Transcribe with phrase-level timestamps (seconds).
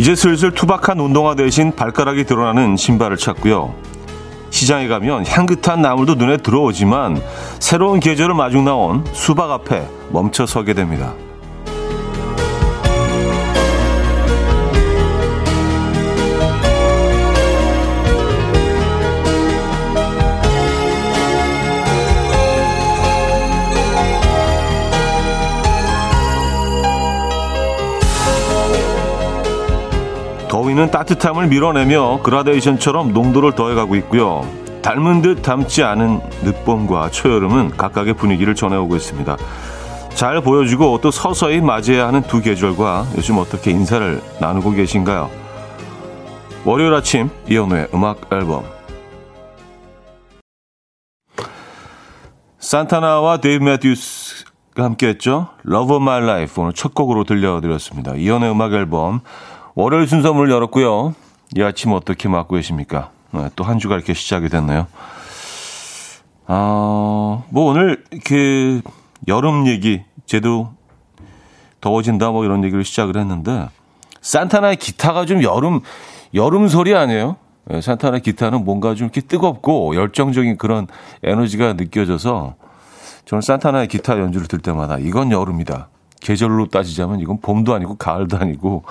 [0.00, 3.74] 이제 슬슬 투박한 운동화 대신 발가락이 드러나는 신발을 찾고요.
[4.48, 7.20] 시장에 가면 향긋한 나물도 눈에 들어오지만
[7.58, 11.12] 새로운 계절을 마중 나온 수박 앞에 멈춰 서게 됩니다.
[30.70, 34.46] 더위는 따뜻함을 밀어내며 그라데이션처럼 농도를 더해가고 있고요.
[34.82, 39.36] 닮은 듯 닮지 않은 늦봄과 초여름은 각각의 분위기를 전해오고 있습니다.
[40.10, 45.30] 잘 보여주고 또 서서히 맞이해야 하는 두 계절과 요즘 어떻게 인사를 나누고 계신가요?
[46.64, 48.64] 월요일 아침 이현우의 음악 앨범
[52.58, 55.48] 산타나와 데이브 매튜스가 함께했죠.
[55.66, 58.14] Of My Life 오늘 첫 곡으로 들려드렸습니다.
[58.14, 59.20] 이현우의 음악 앨범
[59.80, 61.14] 월요일 순서 문을 열었고요.
[61.56, 63.08] 이 아침 어떻게 맞고 계십니까?
[63.30, 64.86] 네, 또한 주가 이렇게 시작이 됐네요.
[66.46, 68.82] 아, 뭐 오늘 그
[69.26, 70.74] 여름 얘기, 쟤도
[71.80, 73.70] 더워진다 뭐 이런 얘기를 시작을 했는데
[74.20, 75.80] 산타나의 기타가 좀 여름
[76.34, 77.36] 여름 소리 아니에요?
[77.64, 80.88] 네, 산타나의 기타는 뭔가 좀 이렇게 뜨겁고 열정적인 그런
[81.22, 82.54] 에너지가 느껴져서
[83.24, 85.88] 저는 산타나의 기타 연주를 들 때마다 이건 여름이다.
[86.20, 88.84] 계절로 따지자면 이건 봄도 아니고 가을도 아니고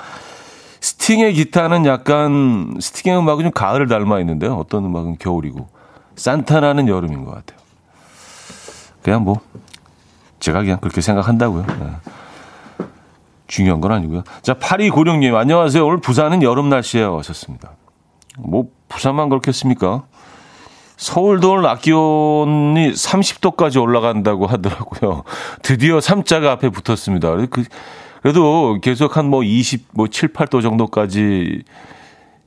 [0.82, 4.56] 스팅의 기타는 약간 스팅의 음악은 좀 가을을 닮아 있는데요.
[4.56, 5.68] 어떤 음악은 겨울이고
[6.16, 7.60] 산타나는 여름인 것 같아요.
[9.02, 9.42] 그냥 뭐
[10.40, 11.66] 제가 그냥 그렇게 생각한다고요.
[11.66, 12.86] 네.
[13.48, 14.24] 중요한 건 아니고요.
[14.42, 15.86] 자, 8296님, 안녕하세요.
[15.86, 17.18] 오늘 부산은 여름 날씨에요.
[17.18, 17.72] 하셨습니다.
[18.38, 20.04] 뭐, 부산만 그렇겠습니까?
[20.98, 25.24] 서울도 오늘 낮 기온이 30도까지 올라간다고 하더라고요.
[25.64, 27.36] 드디어 3자가 앞에 붙었습니다.
[27.50, 27.64] 그,
[28.22, 31.64] 그래도 계속 한 뭐 20, 뭐 7, 8도 정도까지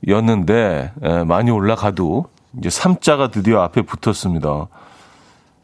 [0.07, 2.25] 였는데, 예, 많이 올라가도
[2.59, 4.67] 이제 3자가 드디어 앞에 붙었습니다.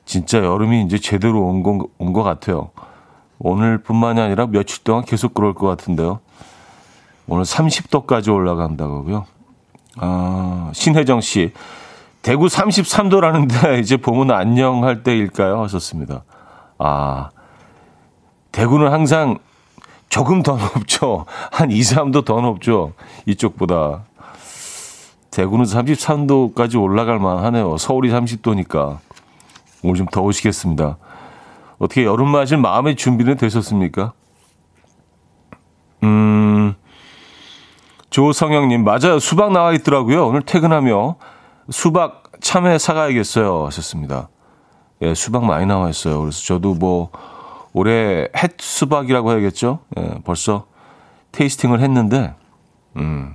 [0.05, 2.71] 진짜 여름이 이제 제대로 온 것, 온 것 같아요.
[3.39, 6.19] 오늘뿐만이 아니라 며칠 동안 계속 그럴 것 같은데요.
[7.27, 9.25] 오늘 30도까지 올라간다고요.
[9.97, 11.53] 아, 신혜정 씨.
[12.21, 15.61] 대구 33도라는데 이제 봄은 안녕할 때일까요?
[15.63, 16.23] 하셨습니다.
[16.79, 17.29] 아,
[18.51, 19.37] 대구는 항상
[20.09, 21.25] 조금 더 높죠.
[21.51, 22.93] 한 2, 3도 더 높죠.
[23.25, 24.03] 이쪽보다.
[25.31, 27.77] 대구는 33도까지 올라갈 만 하네요.
[27.77, 28.97] 서울이 30도니까.
[29.83, 30.97] 오늘 좀 더우시겠습니다.
[31.77, 34.13] 어떻게 여름 맞을 마음의 준비는 되셨습니까?
[36.03, 36.75] 음,
[38.09, 39.19] 조성영님, 맞아요.
[39.19, 40.27] 수박 나와 있더라고요.
[40.27, 41.15] 오늘 퇴근하며
[41.69, 43.67] 수박 참외 사가야겠어요.
[43.67, 44.29] 하셨습니다.
[45.01, 46.19] 예, 수박 많이 나와 있어요.
[46.19, 47.11] 그래서 저도 뭐,
[47.73, 49.79] 올해 햇 수박이라고 해야겠죠?
[49.97, 50.65] 예, 벌써
[51.31, 52.33] 테이스팅을 했는데,
[52.97, 53.33] 음,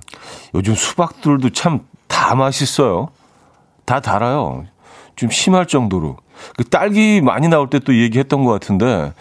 [0.53, 3.09] 요즘 수박들도 참 다 맛있어요.
[3.83, 4.65] 다 달아요.
[5.17, 6.17] 좀 심할 정도로.
[6.55, 9.11] 그 딸기 많이 나올 때 또 얘기했던 것 같은데,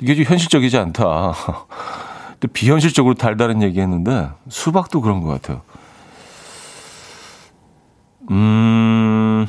[0.00, 1.34] 이게 좀 현실적이지 않다.
[2.40, 5.62] 또 비현실적으로 달다는 얘기 했는데, 수박도 그런 것 같아요.
[8.30, 9.46] 음,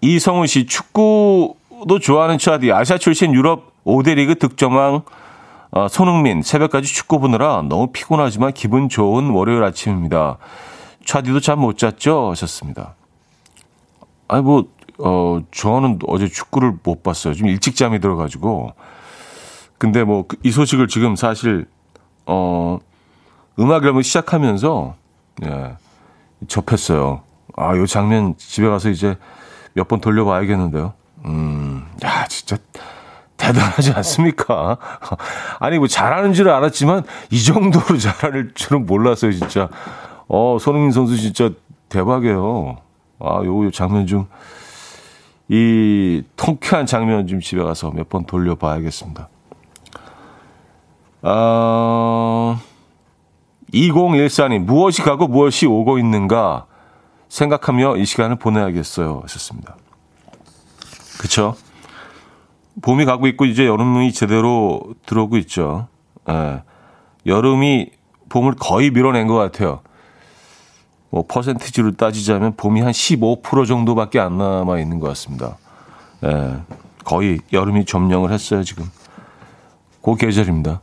[0.00, 5.02] 이성훈 씨, 축구도 좋아하는 차디, 아시아 출신 유럽 5대 리그 득점왕
[5.72, 10.38] 어, 손흥민 새벽까지 축구 보느라 너무 피곤하지만 기분 좋은 월요일 아침입니다.
[11.04, 12.30] 차디도 잠 못 잤죠?
[12.30, 12.94] 하셨습니다.
[14.28, 14.64] 아니 뭐
[14.98, 17.34] 어, 저는 어제 축구를 못 봤어요.
[17.34, 18.72] 좀 일찍 잠이 들어가지고.
[19.78, 21.66] 근데 뭐이 그 소식을 지금 사실
[22.26, 22.78] 어
[23.58, 24.94] 음악 앨범 시작하면서
[25.46, 25.76] 예,
[26.48, 27.22] 접했어요.
[27.56, 29.16] 아, 요 장면 집에 가서 이제
[29.72, 30.92] 몇 번 돌려봐야겠는데요.
[31.24, 32.56] 음, 야, 진짜
[33.40, 34.76] 대단하지 않습니까?
[35.58, 39.68] 아니, 뭐 잘하는 줄 알았지만 이 정도로 잘할 줄은 몰랐어요, 진짜.
[40.28, 41.50] 어, 손흥민 선수 진짜
[41.88, 42.76] 대박이에요.
[43.20, 44.26] 아, 요, 요 장면 좀,
[45.48, 49.28] 이 통쾌한 장면 좀 집에 가서 몇 번 돌려봐야겠습니다.
[51.22, 52.60] 아,
[53.74, 56.66] 2014님, 무엇이 가고 무엇이 오고 있는가
[57.28, 59.20] 생각하며 이 시간을 보내야겠어요.
[59.22, 59.76] 하셨습니다.
[61.20, 61.54] 그쵸?
[62.82, 65.88] 봄이 가고 있고 이제 여름이 제대로 들어오고 있죠.
[66.28, 66.62] 예.
[67.26, 67.90] 여름이
[68.28, 69.80] 봄을 거의 밀어낸 것 같아요.
[71.10, 75.58] 뭐 퍼센티지로 따지자면 봄이 한 15% 정도밖에 안 남아 있는 것 같습니다.
[76.24, 76.56] 예.
[77.04, 78.84] 거의 여름이 점령을 했어요 지금.
[80.02, 80.80] 그 계절입니다.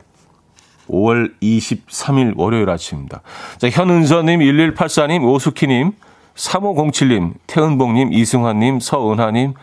[0.90, 3.22] 5월 23일 월요일 아침입니다.
[3.58, 5.92] 자, 현은서님, 1184님, 오수키님,
[6.36, 9.54] 3507님, 태은봉님, 이승환님, 서은하님,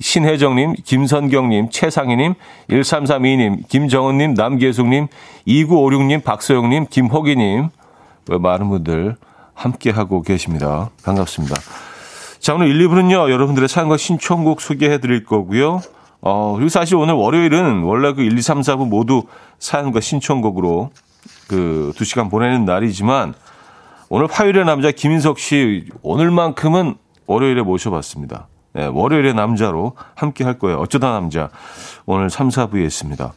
[0.00, 2.34] 신혜정님, 김선경님, 최상희님,
[2.68, 5.06] 1332님, 김정은님, 남계숙님,
[5.46, 7.68] 2956님, 박소영님, 김호기님,
[8.26, 9.16] 많은 분들
[9.54, 10.90] 함께하고 계십니다.
[11.04, 11.54] 반갑습니다.
[12.40, 15.80] 자, 오늘 1, 2부는요, 여러분들의 사연과 신청곡 소개해 드릴 거고요.
[16.20, 19.24] 어, 그리고 사실 오늘 월요일은 원래 그 1, 2, 3, 4부 모두
[19.58, 20.90] 사연과 신청곡으로
[21.48, 23.34] 그 2시간 보내는 날이지만
[24.08, 28.48] 오늘 화요일의 남자 김인석 씨 오늘만큼은 월요일에 모셔봤습니다.
[28.74, 30.78] 네, 월요일의 남자로 함께 할 거예요.
[30.78, 31.48] 어쩌다 남자.
[32.06, 33.32] 오늘 3, 4부에 있습니다.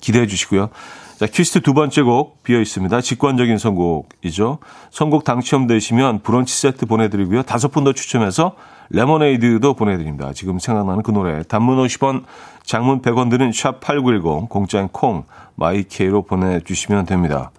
[0.00, 0.70] 기대해 주시고요.
[1.18, 3.00] 자, 퀴스트 두 번째 곡 비어 있습니다.
[3.00, 4.58] 직관적인 선곡이죠.
[4.90, 7.42] 선곡 당첨되시면 브런치 세트 보내드리고요.
[7.42, 8.56] 다섯 분 더 추첨해서
[8.90, 10.32] 레모네이드도 보내드립니다.
[10.32, 11.42] 지금 생각나는 그 노래.
[11.42, 12.24] 단문 50원,
[12.64, 15.24] 장문 100원 드는 샵8910, 공짜인 콩,
[15.54, 17.50] 마이케이로 보내주시면 됩니다.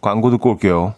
[0.00, 0.94] 광고 듣고 올게요.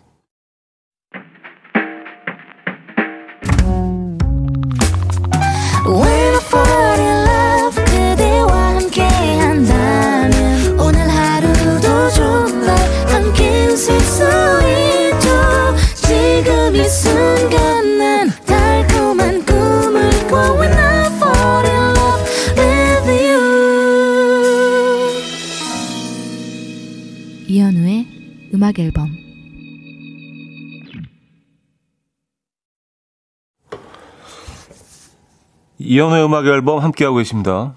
[35.92, 37.74] 이연의 음악 앨범 함께하고 계십니다.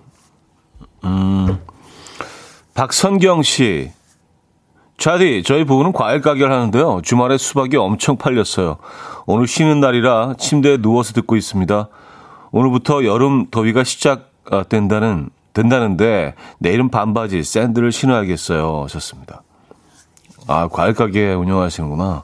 [1.04, 1.60] 음,
[2.74, 3.92] 박선경 씨.
[4.98, 7.02] 차디, 저희 부부는 과일 가게를 하는데요.
[7.04, 8.78] 주말에 수박이 엄청 팔렸어요.
[9.26, 11.90] 오늘 쉬는 날이라 침대에 누워서 듣고 있습니다.
[12.52, 18.84] 오늘부터 여름 더위가 시작된다는, 된다는데 내일은 반바지, 샌들을 신어야겠어요.
[18.84, 19.44] 하셨습니다.
[20.48, 22.24] 아, 과일 가게 운영하시는구나.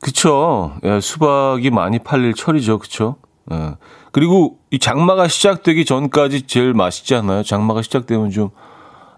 [0.00, 0.76] 그쵸.
[0.84, 2.78] 예, 수박이 많이 팔릴 철이죠.
[2.78, 3.16] 그쵸.
[3.50, 3.74] 예.
[4.14, 7.42] 그리고 이 장마가 시작되기 전까지 제일 맛있지 않나요?
[7.42, 8.50] 장마가 시작되면 좀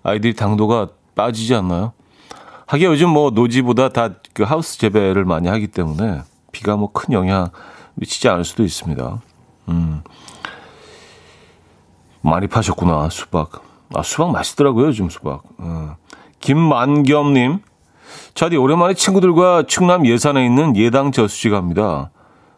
[0.02, 1.92] 아이들이 당도가 빠지지 않나요?
[2.66, 7.50] 하긴 요즘 뭐 노지보다 다 그 하우스 재배를 많이 하기 때문에 비가 뭐 큰 영향
[7.94, 9.20] 미치지 않을 수도 있습니다.
[9.68, 10.02] 음.
[12.22, 13.62] 많이 파셨구나, 수박.
[13.94, 15.42] 아, 수박 맛있더라고요, 요즘 수박.
[15.58, 15.96] 어.
[16.40, 17.60] 김만겸님,
[18.34, 22.10] 차디 오랜만에 친구들과 충남 예산에 있는 예당 저수지 갑니다.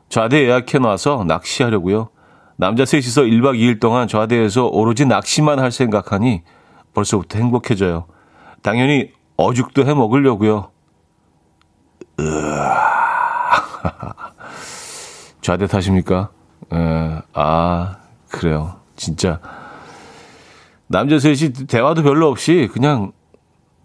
[0.09, 2.11] 좌대 예약해놔서 낚시하려고요.
[2.61, 6.43] 남자 셋이서 1박 2일 동안 좌대에서 오로지 낚시만 할 생각하니
[6.93, 8.07] 벌써부터 행복해져요.
[8.63, 10.73] 당연히 어죽도 해 먹으려고요.
[15.41, 16.31] 좌대 타십니까?
[16.73, 18.81] 에, 아, 그래요.
[18.97, 19.39] 진짜.
[20.89, 23.13] 남자 셋이 대화도 별로 없이 그냥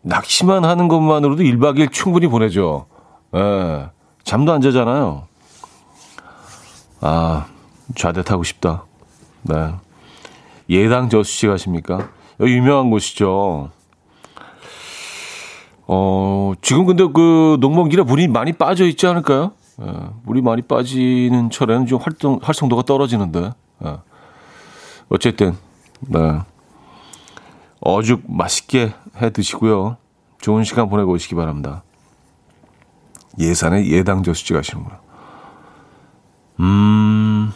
[0.01, 2.87] 낚시만 하는 것만으로도 1박 2일 충분히 보내죠.
[3.35, 3.91] 예.
[4.23, 5.27] 잠도 안 자잖아요.
[7.01, 7.45] 아,
[7.95, 8.85] 좌대 타고 싶다.
[9.43, 9.73] 네.
[10.69, 12.09] 예당 저수지 가십니까?
[12.39, 13.71] 여기 유명한 곳이죠.
[15.85, 19.51] 어, 지금 근데 그 농번기라 물이 많이 빠져 있지 않을까요?
[19.81, 19.91] 예,
[20.23, 23.51] 물이 많이 빠지는 철에는 좀 활동, 활성도가 떨어지는데.
[23.85, 23.97] 예.
[25.09, 25.57] 어쨌든,
[26.01, 26.39] 네.
[27.81, 29.97] 어죽 맛있게 해 드시고요.
[30.39, 31.83] 좋은 시간 보내고 오시기 바랍니다.
[33.39, 34.99] 예산에 예당 저수지 가시는구나.
[36.61, 37.51] 음.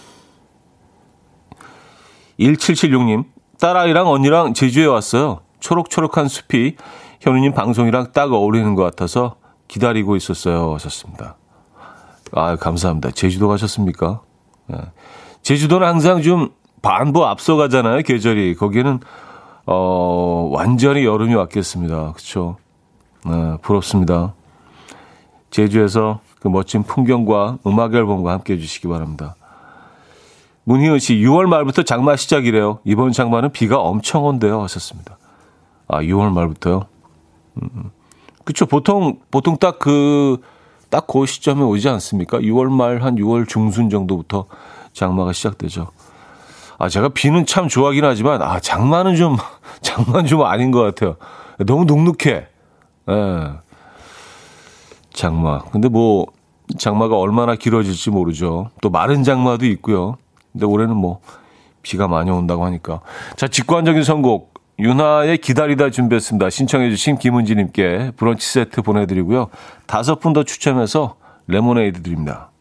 [2.39, 3.25] 1776님,
[3.59, 5.41] 딸아이랑 언니랑 제주에 왔어요.
[5.59, 6.75] 초록초록한 숲이
[7.21, 9.35] 현우님 방송이랑 딱 어울리는 것 같아서
[9.67, 10.73] 기다리고 있었어요.
[10.75, 11.35] 하셨습니다.
[12.31, 13.11] 아, 감사합니다.
[13.11, 14.21] 제주도 가셨습니까?
[14.67, 14.77] 네.
[15.41, 16.49] 제주도는 항상 좀
[16.81, 18.01] 반보 앞서가잖아요.
[18.03, 18.55] 계절이.
[18.55, 18.99] 거기는
[19.65, 22.13] 어, 완전히 여름이 왔겠습니다.
[22.13, 22.57] 그쵸?
[23.25, 24.33] 네, 부럽습니다.
[25.49, 29.35] 제주에서 그 멋진 풍경과 음악 앨범과 함께 해주시기 바랍니다.
[30.67, 32.79] 문희은 씨, 6월 말부터 장마 시작이래요.
[32.83, 34.61] 이번 장마는 비가 엄청 온대요.
[34.63, 35.17] 하셨습니다.
[35.87, 36.83] 아, 6월 말부터요?
[37.55, 37.91] 음, 음.
[38.43, 38.65] 그쵸.
[38.65, 40.41] 보통, 보통 딱 그,
[40.89, 42.39] 딱 그 시점에 오지 않습니까?
[42.39, 44.47] 6월 말 한 6월 중순 정도부터
[44.91, 45.87] 장마가 시작되죠.
[46.77, 49.37] 아, 제가 비는 참 좋아하긴 하지만, 아, 장마는 좀,
[49.81, 51.15] 장마는 좀 아닌 것 같아요.
[51.65, 52.45] 너무 눅눅해.
[53.09, 53.51] 예.
[55.13, 55.59] 장마.
[55.59, 56.25] 근데 뭐,
[56.77, 58.69] 장마가 얼마나 길어질지 모르죠.
[58.81, 60.17] 또 마른 장마도 있고요.
[60.57, 61.19] 근데 올해는 뭐,
[61.83, 63.01] 비가 많이 온다고 하니까.
[63.35, 64.57] 자, 직관적인 선곡.
[64.79, 66.49] 윤하의 기다리다 준비했습니다.
[66.49, 69.49] 신청해주신 김은지님께 브런치 세트 보내드리고요.
[69.87, 71.15] 다섯 분 더 추첨해서
[71.47, 72.51] 레모네이드 드립니다.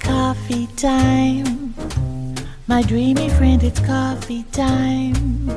[0.00, 1.74] Coffee time.
[2.68, 5.48] My dreamy friend, it's coffee time.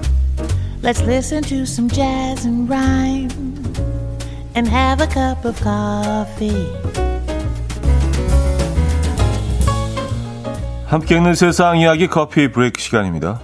[0.82, 3.30] Let's listen to some jazz and rhyme
[4.56, 7.11] and have a cup of coffee.
[10.92, 13.40] 함께 있는 세상 이야기 커피 브레이크 시간입니다.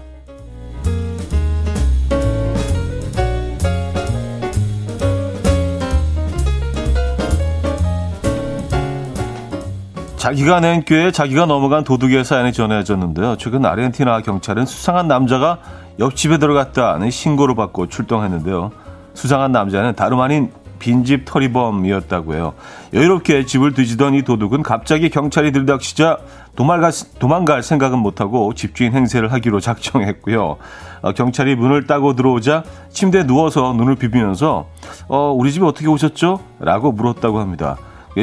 [10.17, 13.37] 자기가 낸 꾀에 자기가 넘어간 도둑의 사연이 전해졌는데요.
[13.37, 15.59] 최근 아르헨티나 경찰은 수상한 남자가
[15.99, 18.73] 옆집에 들어갔다는 신고를 받고 출동했는데요.
[19.13, 22.53] 수상한 남자는 다름 아닌 빈집 털이범이었다고 해요.
[22.93, 26.17] 여유롭게 집을 뒤지던 이 도둑은 갑자기 경찰이 들닥치자
[26.57, 30.57] 도망갈, 도망갈 생각은 못하고 집주인 행세를 하기로 작정했고요.
[31.03, 34.65] 어, 경찰이 문을 따고 들어오자 침대에 누워서 눈을 비비면서
[35.07, 36.39] 어, 우리 집에 어떻게 오셨죠?
[36.59, 37.77] 라고 물었다고 합니다.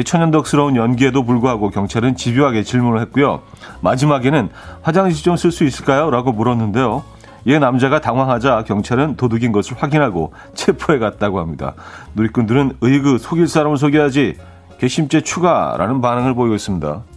[0.05, 3.41] 천연덕스러운 연기에도 불구하고 경찰은 집요하게 질문을 했고요.
[3.79, 4.49] 마지막에는
[4.81, 6.11] 화장실 좀 쓸 수 있을까요?
[6.11, 7.03] 라고 물었는데요.
[7.45, 11.75] 이 남자가 당황하자 경찰은 도둑인 것을 확인하고 체포해 갔다고 합니다.
[12.15, 14.35] 누리꾼들은 의그 속일 사람을 속여야지
[14.79, 17.14] 괘씸죄 추가라는 반응을 보이고 있습니다.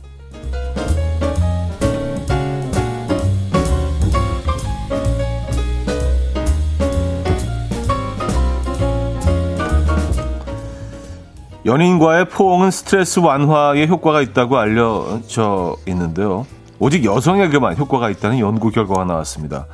[11.66, 16.46] 연인과의 포옹은 스트레스 완화에 효과가 있다고 알려져 있는데요.
[16.78, 19.66] 오직 여성에게만 효과가 있다는 연구 결과가 나왔습니다.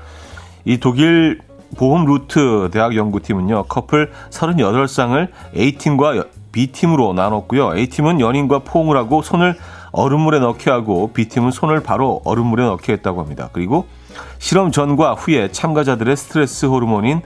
[0.65, 1.41] 이 독일
[1.77, 7.77] 보험 루트 대학 연구팀은요, 커플 38쌍을 A팀과 B팀으로 나눴고요.
[7.77, 9.57] A팀은 연인과 포옹을 하고 손을
[9.93, 13.51] 얼음물에 넣게 하고 B팀은 손을 바로 얼음물에 넣게 했다고 합니다.
[13.53, 13.87] 그리고
[14.39, 17.21] 실험 전과 후에 참가자들의 스트레스 호르몬인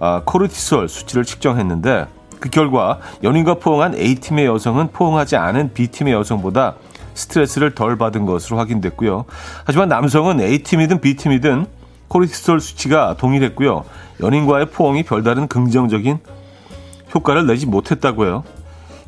[0.00, 2.06] 아, 코르티솔 수치를 측정했는데
[2.40, 6.74] 그 결과 연인과 포옹한 A팀의 여성은 포옹하지 않은 B팀의 여성보다
[7.14, 9.26] 스트레스를 덜 받은 것으로 확인됐고요.
[9.64, 11.66] 하지만 남성은 A팀이든 B팀이든
[12.08, 13.84] 코르티솔 수치가 동일했고요.
[14.20, 16.18] 연인과의 포옹이 별다른 긍정적인
[17.14, 18.42] 효과를 내지 못했다고요.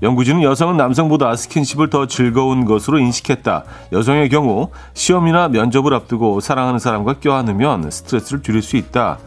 [0.03, 3.65] 연구진은 여성은 남성보다 스킨십을 더 즐거운 것으로 인식했다.
[3.93, 9.19] 여성의 경우 시험이나 면접을 앞두고 사랑하는 사람과 껴안으면 스트레스를 줄일 수 있다.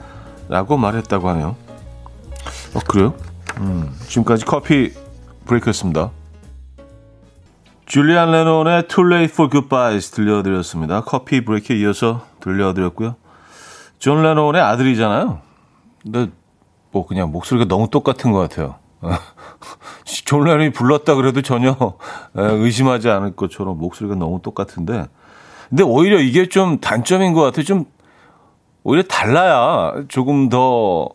[0.49, 1.55] 라고 말했다고 하네요.
[2.73, 3.13] 어, 그래요?
[3.57, 4.91] 음, 지금까지 커피
[5.45, 6.11] 브레이크였습니다.
[7.85, 11.01] 줄리안 레논의 Too Late for Goodbyes 들려드렸습니다.
[11.01, 13.15] 커피 브레이크에 이어서 들려드렸고요.
[13.99, 15.39] 존 레논의 아들이잖아요.
[16.03, 16.27] 근데
[16.91, 18.75] 뭐 그냥 목소리가 너무 똑같은 것 같아요.
[20.25, 21.75] 존 레논이 불렀다 그래도 전혀
[22.33, 25.05] 의심하지 않을 것처럼 목소리가 너무 똑같은데
[25.69, 27.63] 근데 오히려 이게 좀 단점인 것 같아요.
[27.63, 27.85] 좀
[28.83, 31.09] 오히려 달라야 조금 더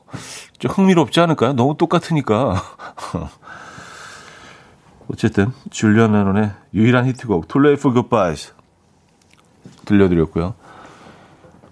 [0.60, 1.54] 좀 흥미롭지 않을까요?
[1.54, 2.62] 너무 똑같으니까.
[5.10, 8.52] 어쨌든 줄리안 레논의 유일한 히트곡 for Goodbyes
[9.86, 10.54] 들려드렸고요.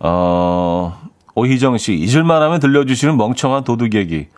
[0.01, 1.01] 어,
[1.35, 4.29] 오희정 씨 잊을만 하면 들려주시는 멍청한 도둑 얘기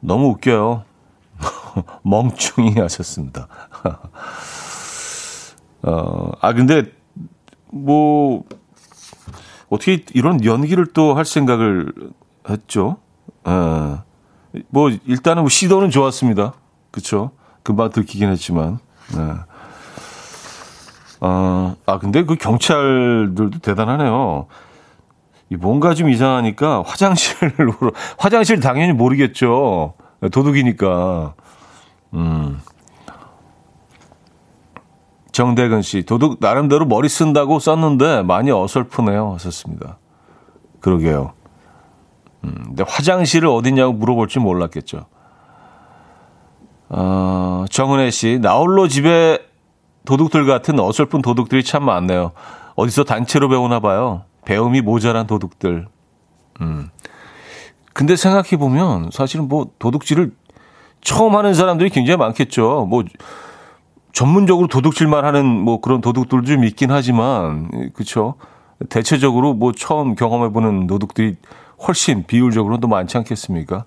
[0.00, 0.84] 너무 웃겨요.
[2.02, 3.46] 멍충이 하셨습니다.
[5.82, 6.92] 어, 아 근데
[7.70, 8.42] 뭐
[9.70, 11.92] 어떻게 이런 연기를 또 할 생각을
[12.50, 12.98] 했죠?
[13.44, 14.02] 어,
[14.68, 16.54] 뭐 일단은 뭐 시도는 좋았습니다.
[16.90, 17.30] 그렇죠?
[17.62, 18.78] 금방 들키긴 했지만.
[19.14, 19.34] 네.
[21.20, 24.46] 어, 아 근데 그 경찰들도 대단하네요.
[25.50, 27.74] 이 뭔가 좀 이상하니까 화장실로
[28.18, 29.94] 화장실 당연히 모르겠죠.
[30.32, 31.34] 도둑이니까.
[32.14, 32.60] 음.
[35.32, 39.34] 정대근 씨, 도둑 나름대로 머리 쓴다고 썼는데 많이 어설프네요.
[39.34, 39.98] 하셨습니다.
[40.80, 41.35] 그러게요.
[42.46, 45.06] 음, 근데 화장실을 어디냐고 물어볼지 몰랐겠죠.
[46.88, 49.38] 어, 정은혜 씨, 나홀로 집에
[50.04, 52.32] 도둑들 같은 어설픈 도둑들이 참 많네요.
[52.76, 54.22] 어디서 단체로 배우나 봐요.
[54.44, 55.88] 배움이 모자란 도둑들.
[56.60, 56.88] 음.
[57.92, 60.32] 근데 생각해 보면 사실은 뭐 도둑질을
[61.00, 62.86] 처음 하는 사람들이 굉장히 많겠죠.
[62.88, 63.04] 뭐
[64.12, 68.34] 전문적으로 도둑질만 하는 뭐 그런 도둑들도 좀 있긴 하지만 그렇죠.
[68.88, 71.36] 대체적으로 뭐 처음 경험해 보는 도둑들이
[71.86, 73.84] 훨씬 비율적으로는 더 많지 않겠습니까?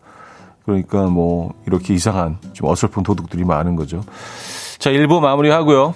[0.65, 4.03] 그러니까 뭐 이렇게 이상한 좀 어설픈 도둑들이 많은 거죠.
[4.77, 5.96] 자, 1부 마무리하고요.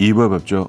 [0.00, 0.68] 2부에 뵙죠.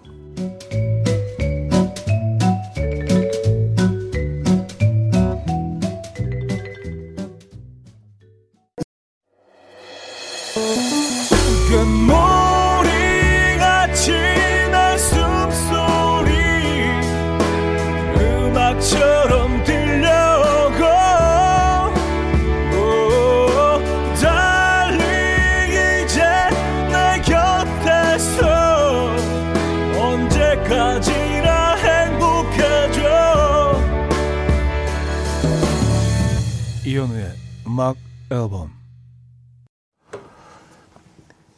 [38.30, 38.72] 앨범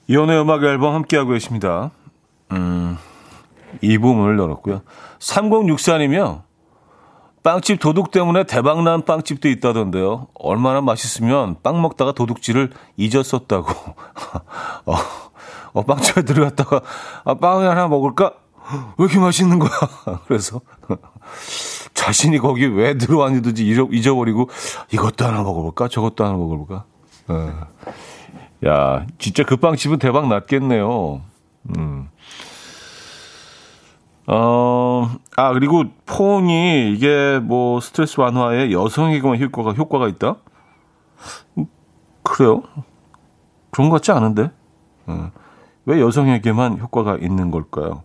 [0.07, 1.89] 이혼의 음악 앨범 함께하고 계십니다.
[2.51, 2.97] 음,
[3.81, 4.81] 2부 문을 열었고요.
[5.19, 6.43] 3064이며
[7.43, 10.27] 빵집 도둑 때문에 대박난 빵집도 있다던데요.
[10.35, 13.67] 얼마나 맛있으면 빵 먹다가 도둑질을 잊었었다고.
[14.85, 14.95] 어,
[15.73, 16.81] 어, 빵집에 들어갔다가,
[17.23, 18.33] 아, 빵 하나 먹을까?
[18.97, 19.71] 왜 이렇게 맛있는 거야?
[20.27, 20.61] 그래서
[22.01, 24.49] 자신이 거기 왜 들어왔는지 잊어 버리고
[24.91, 25.87] 이것도 하나 먹어볼까?
[25.87, 26.85] 저것도 하나 먹어볼까?
[27.29, 28.67] 예.
[28.67, 31.21] 야, 진짜 그 빵집은 대박 났겠네요.
[31.77, 32.09] 음.
[34.25, 40.37] 어, 아, 그리고 폰이 이게 뭐 스트레스 완화에 여성에게만 효과가, 효과가 있다?
[41.59, 41.67] 음,
[42.23, 42.63] 그래요?
[43.69, 44.49] 그런 것 같지 않은데?
[45.05, 45.31] 어.
[45.85, 48.01] 왜 여성에게만 효과가 있는 걸까요?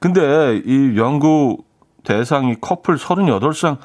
[0.00, 1.67] 근데 이 연구
[2.08, 3.76] 대상이 커플 38쌍,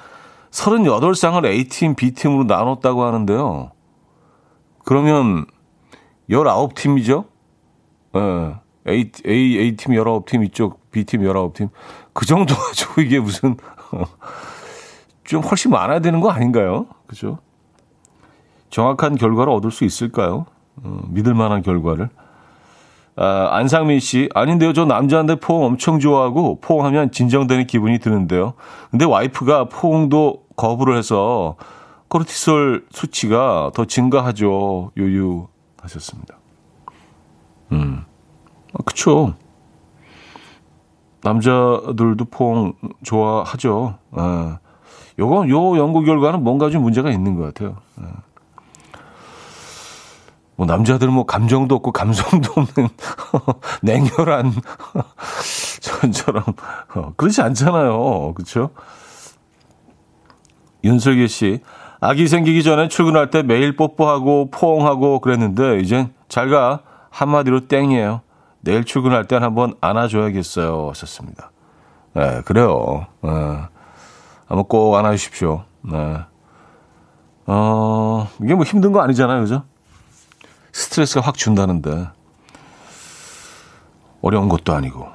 [0.50, 3.72] 38쌍을 A팀, B팀으로 나눴다고 하는데요.
[4.86, 5.46] 그러면
[6.30, 7.26] 19팀이죠?
[8.16, 8.56] 예.
[8.88, 11.70] A, A, A팀 19팀, 이쪽 B팀 19팀.
[12.14, 13.58] 그 정도 가지고 이게 무슨,
[15.26, 16.88] 좀 훨씬 많아야 되는 거 아닌가요?
[17.08, 17.40] 그죠?
[18.70, 20.46] 정확한 결과를 얻을 수 있을까요?
[20.78, 22.10] 어, 믿을 만한 결과를.
[23.16, 24.74] 아, 안상민 씨, 아닌데요.
[24.74, 28.54] 저 남자인데 포옹 엄청 좋아하고 포옹하면 진정되는 기분이 드는데요.
[28.90, 31.56] 근데 와이프가 포옹도 거부를 해서
[32.08, 34.92] 코르티솔 수치가 더 증가하죠.
[34.98, 35.48] 요유
[35.82, 36.38] 하셨습니다.
[37.72, 38.04] 음.
[38.74, 39.34] 아, 그쵸.
[41.22, 43.96] 남자들도 포옹 좋아하죠.
[44.12, 44.60] 아,
[45.20, 47.78] 요건, 요 연구 결과는 뭔가 좀 문제가 있는 것 같아요.
[47.98, 48.24] 아.
[50.56, 52.90] 뭐 남자들은 뭐 감정도 없고 감성도 없는
[53.82, 54.54] 냉혈한
[55.82, 56.44] 전처럼
[56.96, 58.34] 어, 그렇지 않잖아요.
[58.34, 58.70] 그렇죠?
[60.84, 61.62] 윤슬기 씨
[62.00, 68.22] 아기 생기기 전에 출근할 때 매일 뽀뽀하고 포옹하고 그랬는데 이젠 잘가 한마디로 땡이에요.
[68.62, 70.90] 내일 출근할 땐 한번 안아줘야겠어요.
[70.90, 71.52] 하셨습니다.
[72.14, 73.08] 네, 그래요.
[73.22, 73.30] 네.
[74.48, 75.64] 한번 꼭 안아주십시오.
[75.82, 76.20] 네.
[77.46, 79.42] 어, 이게 뭐 힘든 거 아니잖아요.
[79.42, 79.64] 그죠?
[80.74, 82.08] 스트레스가 확 준다는데.
[84.22, 85.08] 어려운 것도 아니고.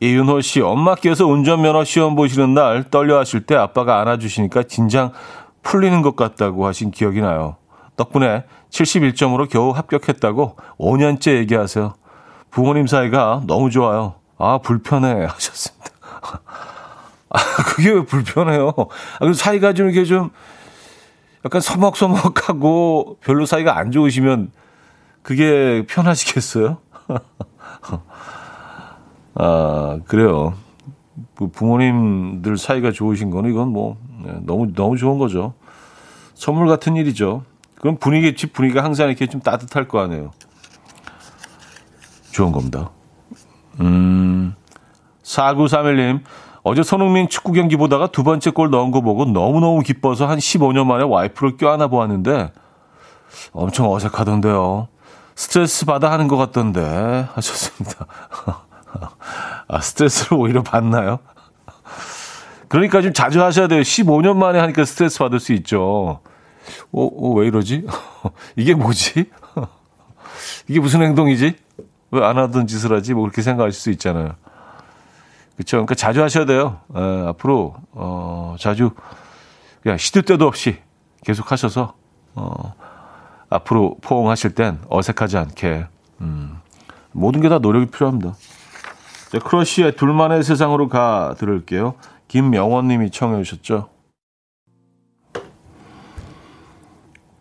[0.00, 5.12] 이윤호 씨, 엄마께서 운전면허 시험 보시는 날 떨려 하실 때 아빠가 안아주시니까 긴장
[5.62, 7.56] 풀리는 것 같다고 하신 기억이 나요.
[7.96, 11.94] 덕분에 71점으로 겨우 합격했다고 5년째 얘기하세요.
[12.50, 14.14] 부모님 사이가 너무 좋아요.
[14.38, 15.24] 아, 불편해.
[15.24, 15.90] 하셨습니다.
[17.30, 18.72] 아, 그게 왜 불편해요?
[19.20, 20.30] 아, 그 사이가 좀 이렇게 좀
[21.44, 24.52] 약간 서먹서먹하고 별로 사이가 안 좋으시면
[25.28, 26.78] 그게 편하시겠어요?
[29.34, 30.54] 아, 그래요.
[31.52, 35.52] 부모님들 사이가 좋으신 거는 이건 뭐 네, 너무 너무 좋은 거죠.
[36.32, 37.42] 선물 같은 일이죠.
[37.74, 40.30] 그럼 분위기 집 분위기가 항상 이렇게 좀 따뜻할 거 아니에요.
[42.30, 42.88] 좋은 겁니다.
[43.80, 44.54] 음.
[45.24, 46.22] 4931님,
[46.62, 50.86] 어제 손흥민 축구 경기 보다가 두 번째 골 넣은 거 보고 너무너무 기뻐서 한 15년
[50.86, 52.50] 만에 와이프를 껴안아 보았는데
[53.52, 54.88] 엄청 어색하던데요.
[55.42, 58.06] 스트레스 받아 하는 것 같던데 하셨습니다.
[59.68, 61.20] 아, 스트레스를 오히려 받나요?
[62.66, 63.80] 그러니까 좀 자주 하셔야 돼요.
[63.82, 66.20] 15년 만에 하니까 스트레스 받을 수 있죠.
[66.90, 67.86] 어, 어 왜 이러지?
[68.56, 69.30] 이게 뭐지?
[70.66, 71.56] 이게 무슨 행동이지?
[72.10, 73.14] 왜 안 하던 짓을 하지?
[73.14, 74.34] 뭐 그렇게 생각하실 수 있잖아요.
[75.54, 75.76] 그렇죠.
[75.76, 76.80] 그러니까 자주 하셔야 돼요.
[76.96, 78.90] 에, 앞으로 어, 자주
[79.84, 80.78] 그냥 시도 때도 없이
[81.24, 81.94] 계속 하셔서
[82.34, 82.74] 어,
[83.50, 85.86] 앞으로 포옹하실 땐 어색하지 않게
[86.20, 86.58] 음,
[87.12, 88.34] 모든 게 다 노력이 필요합니다.
[89.32, 91.94] 자, 크러쉬의 둘만의 세상으로 가 들을게요.
[92.28, 93.88] 김명원님이 청해 주셨죠.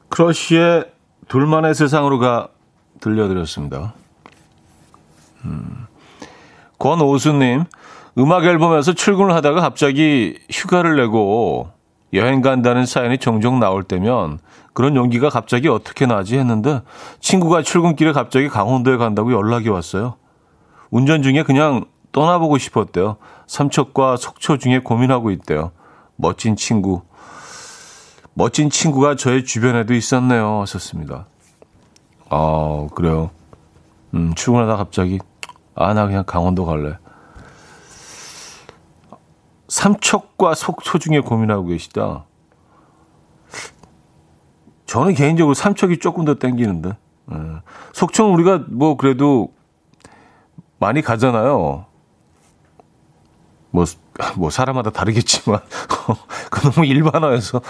[0.10, 0.92] 크러쉬의
[1.28, 2.50] 둘만의 세상으로 가
[3.00, 3.94] 들려드렸습니다.
[5.46, 5.86] 음.
[6.80, 7.66] 권오수님,
[8.18, 11.70] 음악 앨범에서 출근을 하다가 갑자기 휴가를 내고
[12.14, 14.40] 여행 간다는 사연이 종종 나올 때면
[14.78, 16.84] 그런 용기가 갑자기 어떻게 나지 했는데
[17.20, 20.18] 친구가 출근길에 갑자기 강원도에 간다고 연락이 왔어요.
[20.92, 23.18] 운전 중에 그냥 떠나보고 싶었대요.
[23.48, 25.72] 삼척과 속초 중에 고민하고 있대요.
[26.16, 27.02] 멋진 친구.
[28.36, 30.62] 멋진 친구가 저의 주변에도 있었네요.
[30.62, 31.26] 하셨습니다.
[32.30, 33.32] 아, 그래요.
[34.14, 35.18] 음, 출근하다 갑자기,
[35.74, 37.00] 아, 나 그냥 강원도 갈래.
[39.70, 42.26] 삼척과 속초 중에 고민하고 계시다.
[44.88, 46.98] 저는 개인적으로 삼척이 조금 더 땡기는데.
[47.32, 47.36] 예.
[47.94, 49.54] 속초는 우리가 뭐 그래도
[50.80, 51.86] 많이 가잖아요.
[53.70, 53.86] 뭐,
[54.38, 55.60] 뭐 사람마다 다르겠지만
[56.50, 57.62] 그 너무 일반화해서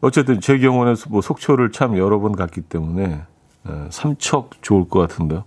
[0.00, 3.22] 어쨌든 제 경우는 뭐 속초를 참 여러 번 갔기 때문에
[3.68, 5.44] 예, 삼척 좋을 것 같은데요.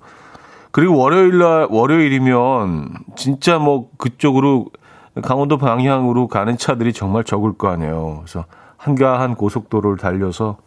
[0.71, 4.67] 그리고 월요일 날 월요일이면 진짜 뭐 그쪽으로
[5.23, 8.21] 강원도 방향으로 가는 차들이 정말 적을 거 아니에요.
[8.21, 8.45] 그래서
[8.79, 10.57] 한가한 고속도로를 달려서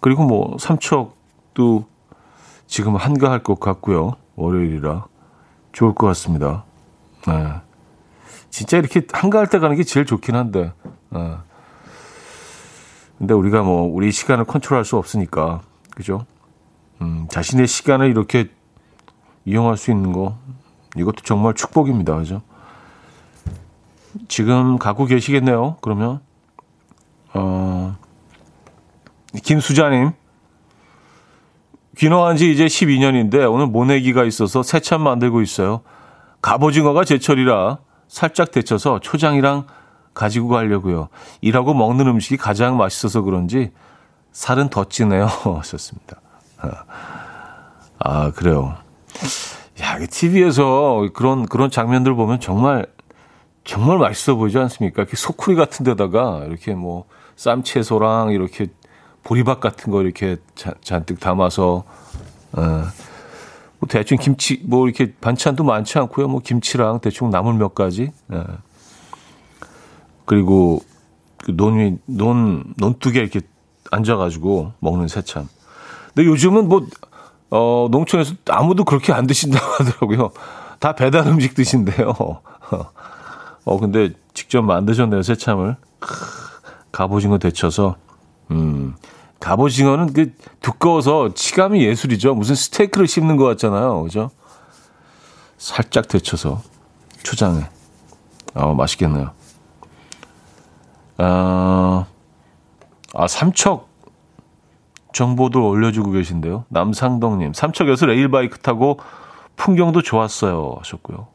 [0.00, 1.84] 그리고 뭐 삼척도
[2.66, 4.14] 지금 한가할 것 같고요.
[4.36, 5.04] 월요일이라
[5.72, 6.64] 좋을 것 같습니다.
[7.26, 7.52] 네.
[8.48, 10.72] 진짜 이렇게 한가할 때 가는 게 제일 좋긴 한데.
[11.10, 11.36] 네.
[13.18, 15.60] 근데 우리가 뭐 우리 시간을 컨트롤할 수 없으니까
[15.94, 16.24] 그죠?
[17.02, 18.48] 음, 자신의 시간을 이렇게
[19.44, 20.38] 이용할 수 있는 거
[20.96, 22.16] 이것도 정말 축복입니다.
[22.16, 22.40] 그죠?
[24.28, 25.76] 지금 갖고 계시겠네요.
[25.82, 26.20] 그러면
[27.34, 27.96] 어
[29.42, 30.12] 김수자님
[31.98, 35.82] 귀농한 지 이제 12년인데 오늘 모내기가 있어서 새참 만들고 있어요.
[36.40, 39.66] 갑오징어가 제철이라 살짝 데쳐서 초장이랑
[40.14, 41.08] 가지고 가려고요.
[41.40, 43.70] 일하고 먹는 음식이 가장 맛있어서 그런지
[44.32, 45.26] 살은 더 찌네요.
[45.58, 46.20] 하셨습니다.
[47.98, 48.76] 아, 그래요.
[49.80, 52.86] 야, TV에서 그런, 그런 장면들 보면 정말,
[53.64, 55.02] 정말 맛있어 보이지 않습니까?
[55.02, 57.04] 이렇게 소쿠리 같은 데다가 이렇게 뭐,
[57.40, 58.66] 쌈채소랑 이렇게
[59.22, 61.84] 보리밥 같은 거 이렇게 자, 잔뜩 담아서,
[62.52, 62.60] 어,
[63.78, 66.28] 뭐 대충 김치, 뭐 이렇게 반찬도 많지 않고요.
[66.28, 68.12] 뭐 김치랑 대충 나물 몇 가지.
[68.32, 68.44] 예.
[70.26, 70.80] 그리고
[71.38, 73.40] 그 논, 논, 논두개 이렇게
[73.90, 75.48] 앉아가지고 먹는 새참.
[76.14, 76.86] 근데 요즘은 뭐,
[77.50, 80.32] 어, 농촌에서 아무도 그렇게 안 드신다고 하더라고요.
[80.78, 82.12] 다 배달 음식 드신대요.
[83.64, 85.76] 어, 근데 직접 만드셨네요, 새참을.
[86.92, 87.96] 갑오징어 데쳐서.
[88.50, 88.94] 음,
[89.38, 92.34] 갑오징어는 그 두꺼워서 치감이 예술이죠.
[92.34, 94.02] 무슨 스테이크를 씹는 것 같잖아요.
[94.02, 94.30] 그죠?
[95.56, 96.62] 살짝 데쳐서
[97.22, 97.64] 초장에.
[98.54, 99.30] 어, 맛있겠네요.
[101.18, 102.06] 아,
[103.14, 103.88] 아, 삼척
[105.12, 106.64] 정보도 올려주고 계신데요.
[106.68, 108.98] 남상동님, 삼척에서 레일바이크 타고
[109.56, 110.76] 풍경도 좋았어요.
[110.78, 111.28] 하셨고요.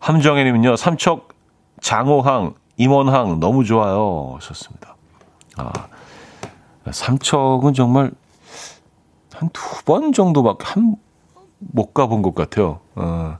[0.00, 1.28] 함정혜님은요, 삼척
[1.80, 4.34] 장호항, 임원항 너무 좋아요.
[4.36, 4.96] 하셨습니다.
[5.56, 5.72] 아,
[6.90, 8.10] 삼척은 정말
[9.34, 10.96] 한 두 번 정도밖에 한,
[11.58, 12.80] 못 가본 것 같아요.
[12.96, 13.38] 어,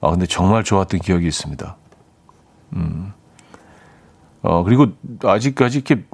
[0.00, 1.76] 아, 근데 정말 좋았던 기억이 있습니다.
[2.74, 3.12] 음.
[4.42, 4.86] 어, 그리고
[5.22, 6.04] 아직까지 이렇게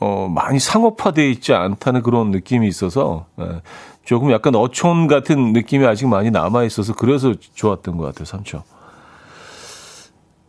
[0.00, 3.60] 어, 많이 상업화되어 있지 않다는 그런 느낌이 있어서 예,
[4.04, 8.64] 조금 약간 어촌 같은 느낌이 아직 많이 남아 있어서 그래서 좋았던 것 같아요, 삼척.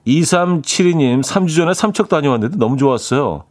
[0.07, 3.43] 2372님, 3주 전에 삼척 다녀왔는데 너무 좋았어요.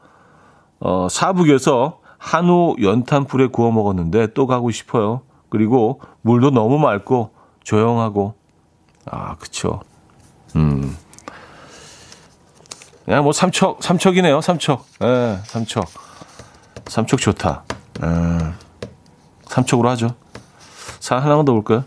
[0.80, 5.20] 어, 사북에서 한우 연탄불에 구워 먹었는데 또 가고 싶어요.
[5.50, 7.30] 그리고 물도 너무 맑고
[7.62, 8.34] 조용하고.
[9.04, 9.80] 아, 그쵸.
[10.56, 10.96] 음.
[13.04, 14.40] 그냥 뭐 삼척, 삼척이네요.
[14.40, 14.84] 삼척.
[15.02, 15.86] 예, 네, 삼척.
[16.86, 17.64] 삼척 좋다.
[18.02, 18.52] 에, 예.
[19.44, 20.08] 삼척으로 하죠.
[20.98, 21.84] 사 하나만 더 볼까요?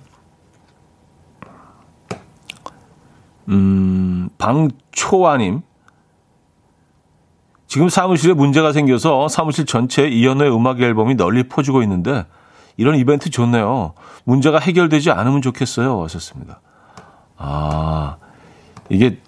[3.49, 5.61] 음, 방초아님.
[7.67, 12.25] 지금 사무실에 문제가 생겨서 사무실 전체에 이현우의 음악 앨범이 널리 퍼지고 있는데
[12.77, 13.93] 이런 이벤트 좋네요.
[14.23, 16.01] 문제가 해결되지 않으면 좋겠어요.
[16.03, 16.61] 하셨습니다.
[17.37, 18.17] 아,
[18.89, 19.19] 이게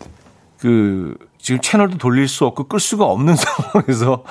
[0.58, 4.24] 그 지금 채널도 돌릴 수 없고 끌 수가 없는 상황에서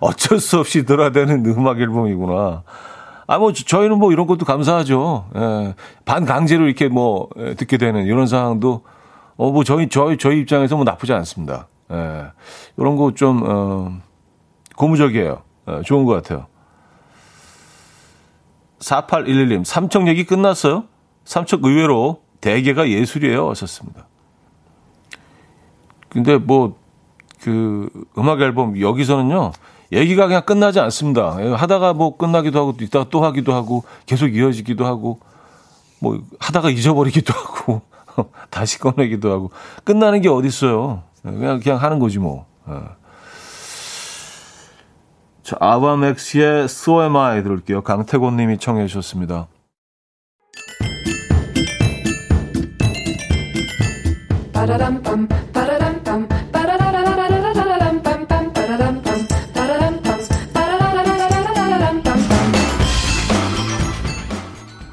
[0.00, 2.62] 어쩔 수 없이 들어야 되는 음악 앨범이구나.
[3.30, 5.26] 아, 뭐, 저희는 뭐 이런 것도 감사하죠.
[5.36, 5.74] 예.
[6.06, 8.82] 반강제로 이렇게 뭐, 예, 듣게 되는 이런 상황도,
[9.38, 11.68] 어, 뭐, 저희, 저희, 저희 입장에서 뭐 나쁘지 않습니다.
[11.92, 12.26] 예.
[12.76, 13.96] 이런 거 좀, 어,
[14.76, 15.42] 고무적이에요.
[15.68, 16.46] 예, 좋은 것 같아요.
[18.80, 20.84] 4811님, 삼척 얘기 끝났어요?
[21.24, 23.48] 삼척 의외로 대게가 예술이에요.
[23.50, 24.06] 하셨습니다.
[26.08, 26.76] 근데 뭐,
[27.40, 29.52] 그, 음악 앨범, 여기서는요,
[29.92, 31.36] 얘기가 그냥 끝나지 않습니다.
[31.56, 35.20] 하다가 뭐 끝나기도 하고, 이따가 또 하기도 하고, 계속 이어지기도 하고,
[36.00, 37.82] 뭐, 하다가 잊어버리기도 하고,
[38.50, 39.50] 다시 꺼내기도 하고,
[39.84, 41.02] 끝나는 게 어딨어요.
[41.22, 42.46] 그냥, 그냥 하는 거지 뭐.
[42.66, 42.98] 어.
[45.42, 47.82] 자, 아바맥스의 So Am I 들을게요.
[47.82, 49.48] 강태곤 님이 청해 주셨습니다.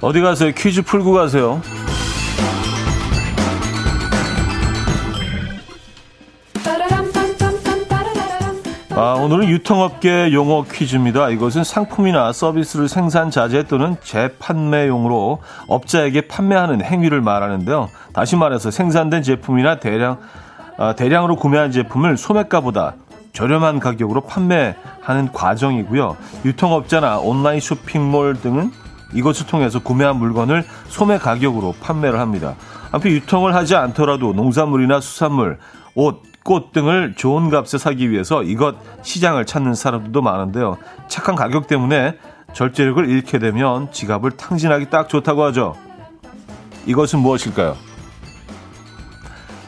[0.01, 0.51] 어디 가세요?
[0.55, 1.61] 퀴즈 풀고 가세요.
[8.97, 11.29] 아, 오늘은 유통업계 용어 퀴즈입니다.
[11.29, 17.89] 이것은 상품이나 서비스를 생산, 자재 또는 재판매용으로 업자에게 판매하는 행위를 말하는데요.
[18.13, 20.19] 다시 말해서 생산된 제품이나 대량,
[20.77, 22.95] 아, 대량으로 구매한 제품을 소매가보다
[23.33, 26.15] 저렴한 가격으로 판매하는 과정이고요.
[26.45, 28.71] 유통업자나 온라인 쇼핑몰 등은
[29.13, 32.55] 이것을 통해서 구매한 물건을 소매 가격으로 판매를 합니다.
[32.91, 35.59] 한편 유통을 하지 않더라도 농산물이나 수산물,
[35.95, 40.77] 옷, 꽃 등을 좋은 값에 사기 위해서 이것 시장을 찾는 사람들도 많은데요.
[41.07, 42.19] 착한 가격 때문에
[42.53, 45.75] 절제력을 잃게 되면 지갑을 탕진하기 딱 좋다고 하죠.
[46.85, 47.75] 이것은 무엇일까요?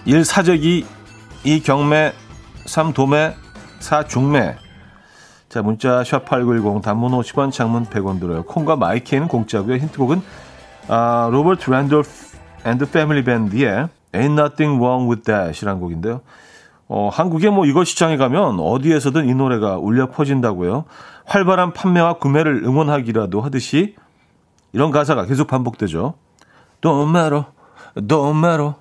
[0.05, 0.23] 1.
[0.23, 0.85] 사재기
[1.43, 1.63] 2.
[1.63, 2.13] 경매
[2.67, 2.93] 3.
[2.93, 3.33] 도매
[3.79, 4.03] 4.
[4.03, 4.55] 중매
[5.49, 8.43] 자 문자 샵8910 단문 50원 장문 100원 들어요.
[8.43, 9.77] 콩과 마이케이는 공짜고요.
[9.77, 10.21] 힌트곡은
[10.89, 12.09] 아, 로버트 랜돌프
[12.65, 16.21] 앤드 패밀리 밴드의 Ain't Nothing Wrong With That 이란 곡인데요.
[16.89, 20.85] 어, 한국에 뭐 이거 시장에 가면 어디에서든 이 노래가 울려 퍼진다고요.
[21.25, 23.95] 활발한 판매와 구매를 응원하기라도 하듯이
[24.71, 26.13] 이런 가사가 계속 반복되죠.
[26.81, 27.43] Don't matter,
[27.95, 28.73] don't matter,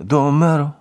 [0.00, 0.72] don't matter.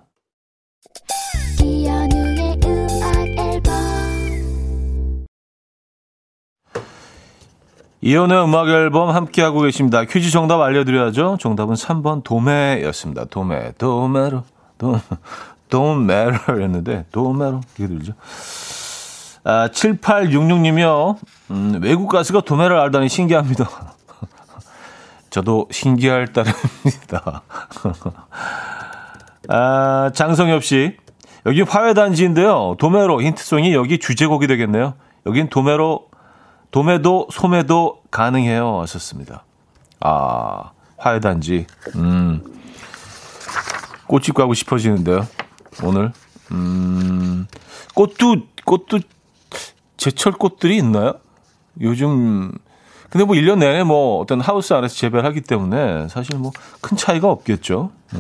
[8.00, 10.06] 이연의 음악 앨범 함께하고 계십니다.
[10.06, 11.38] 퀴즈 정답 알려드려야죠.
[11.42, 13.26] 정답은 3번 도매였습니다.
[13.26, 13.72] 도매.
[13.78, 14.44] 도매로.
[14.78, 15.00] 도,
[15.70, 17.62] don't matter 였는데, don't matter.
[17.76, 18.14] 이게 들리죠?
[19.44, 21.18] 아, 7866님이요.
[21.52, 23.70] 음, 외국 가수가 도매를 알다니 신기합니다.
[25.30, 27.42] 저도 신기할 따름입니다.
[29.50, 30.98] 아, 장성엽 씨.
[31.46, 32.76] 여기 화훼단지인데요.
[32.78, 34.96] 도매로 힌트송이 여기 주제곡이 되겠네요.
[35.26, 36.08] 여긴 도매로,
[36.72, 38.82] 도매도, 소매도 가능해요.
[38.82, 39.46] 하셨습니다.
[40.02, 41.68] 아, 화훼단지.
[41.96, 42.44] 음,
[44.08, 45.26] 꽃집 가고 싶어지는데요.
[45.84, 46.12] 오늘.
[46.52, 47.48] 음,
[47.94, 49.00] 꽃도, 꽃도
[49.98, 51.14] 제철 꽃들이 있나요?
[51.82, 52.52] 요즘,
[53.10, 56.52] 근데 뭐 1년 내내 뭐 어떤 하우스 안에서 재배를 하기 때문에 사실 뭐
[56.82, 57.92] 큰 차이가 없겠죠.
[58.14, 58.20] 네.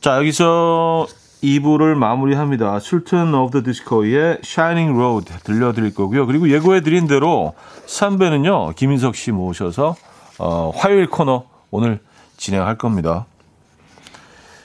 [0.00, 1.06] 자, 여기서
[1.42, 2.78] 2부를 마무리합니다.
[2.80, 6.26] 술탄 오브 더 디스코의 Shining Road 들려드릴 거고요.
[6.26, 7.54] 그리고 예고해드린 대로
[7.86, 9.96] 3부에는요, 김인석 씨 모셔서
[10.38, 12.00] 어, 화요일 코너 오늘
[12.36, 13.26] 진행할 겁니다.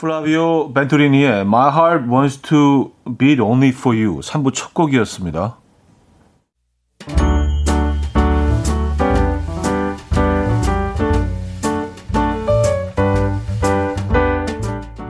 [0.00, 5.58] 플라비오 벤토리니의 My Heart Wants to Beat Only for You 3부 첫 곡이었습니다.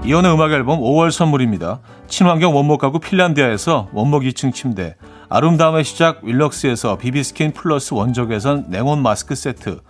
[0.04, 1.78] 이현우의 음악 앨범 5월 선물입니다.
[2.08, 4.96] 친환경 원목 가구 핀란디아에서 원목 2층 침대,
[5.28, 9.82] 아름다움의 시작 윌럭스에서 비비스킨 플러스 원적외선 냉온 마스크 세트,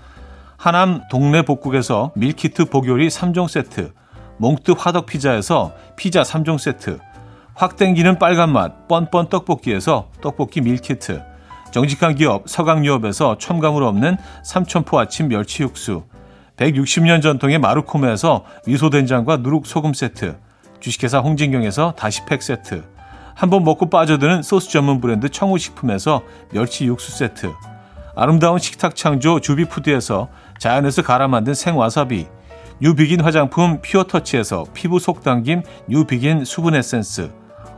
[0.58, 3.94] 하남 동네 복국에서 밀키트 복요리 3종 세트,
[4.40, 6.98] 몽뜨 화덕 피자에서 피자 3종 세트,
[7.55, 11.22] 확 땡기는 빨간 맛 뻔뻔 떡볶이에서 떡볶이 밀키트,
[11.72, 16.05] 정직한 기업 서강유업에서 첨가물 없는 삼천포 아침 멸치 육수,
[16.57, 20.38] 160년 전통의 마루코메에서 미소된장과 누룩소금 세트,
[20.81, 22.83] 주식회사 홍진경에서 다시팩 세트,
[23.35, 27.53] 한번 먹고 빠져드는 소스 전문 브랜드 청우식품에서 멸치 육수 세트,
[28.16, 32.39] 아름다운 식탁 창조 주비푸드에서 자연에서 갈아 만든 생와사비,
[32.82, 37.30] 뉴비긴 화장품 퓨어터치에서 피부 속당김 뉴비긴 수분 에센스,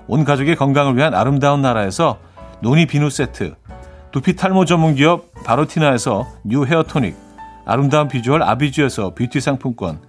[0.06, 2.18] 온 가족의 건강을 위한 아름다운 나라에서
[2.60, 3.56] 노니 비누 세트,
[4.12, 7.16] 두피 탈모 전문 기업 바로티나에서 뉴 헤어 토닉,
[7.66, 10.00] 아름다운 비주얼 아비주에서 뷰티 상품권,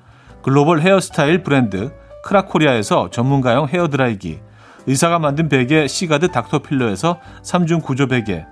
[0.43, 1.91] 글로벌 헤어스타일 브랜드
[2.25, 4.39] 크라코리아에서 전문가용 헤어드라이기,
[4.85, 8.45] 의사가 만든 베개 시가드 닥터필러에서 3중 구조 베개,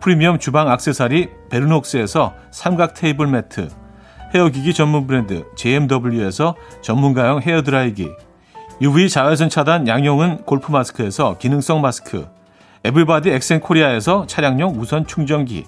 [0.00, 3.68] 프리미엄 주방 악세사리 베르녹스에서 삼각 테이블 매트,
[4.36, 8.10] 헤어기기 전문 브랜드 JMW에서 전문가용 헤어드라이기,
[8.82, 12.28] UV 자외선 차단 양용은 골프 마스크에서 기능성 마스크,
[12.84, 15.64] 에블바디 엑센코리아에서 차량용 무선 충전기,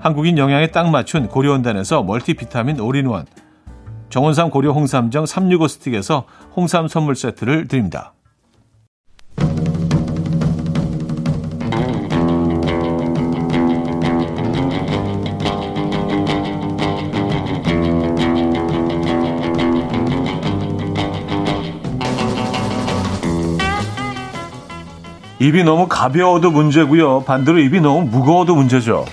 [0.00, 3.26] 한국인 영양에 딱 맞춘 고려원단에서 멀티비타민 올인원,
[4.08, 8.12] 정원삼 고려 홍삼정 365 스틱에서 홍삼 선물 세트를 드립니다.
[25.38, 27.22] 입이 너무 가벼워도 문제고요.
[27.24, 29.04] 반대로 입이 너무 무거워도 문제죠.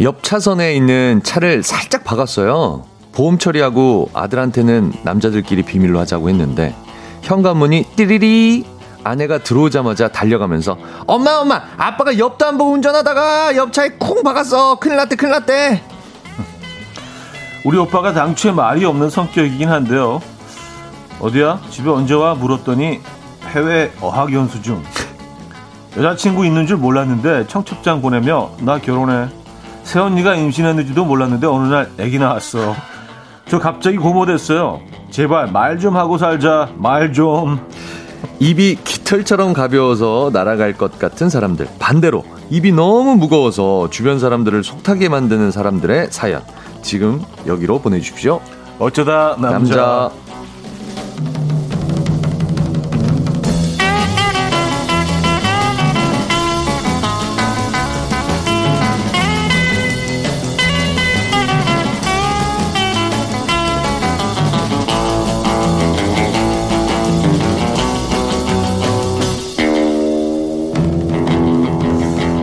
[0.00, 2.84] 옆 차선에 있는 차를 살짝 박았어요.
[3.12, 6.74] 보험 처리하고 아들한테는 남자들끼리 비밀로 하자고 했는데
[7.22, 8.64] 현관문이 띠리리
[9.02, 15.16] 아내가 들어오자마자 달려가면서 엄마 엄마 아빠가 옆도 안 보고 운전하다가 옆차에 콩 박았어 큰일 났대
[15.16, 15.82] 큰일 났대
[17.64, 20.20] 우리 오빠가 당초에 말이 없는 성격이긴 한데요
[21.18, 23.00] 어디야 집에 언제 와 물었더니
[23.54, 24.82] 해외 어학 연수 중
[25.96, 29.28] 여자친구 있는 줄 몰랐는데 청첩장 보내며 나 결혼해.
[29.82, 32.74] 새언니가 임신했는지도 몰랐는데 어느 날 아기 나왔어.
[33.48, 34.80] 저 갑자기 고모됐어요.
[35.10, 36.68] 제발 말 좀 하고 살자.
[36.76, 37.58] 말 좀.
[38.38, 41.66] 입이 깃털처럼 가벼워서 날아갈 것 같은 사람들.
[41.78, 46.42] 반대로 입이 너무 무거워서 주변 사람들을 속타게 만드는 사람들의 사연.
[46.82, 48.40] 지금 여기로 보내주십시오.
[48.78, 49.50] 어쩌다 남자.
[49.50, 50.10] 남자.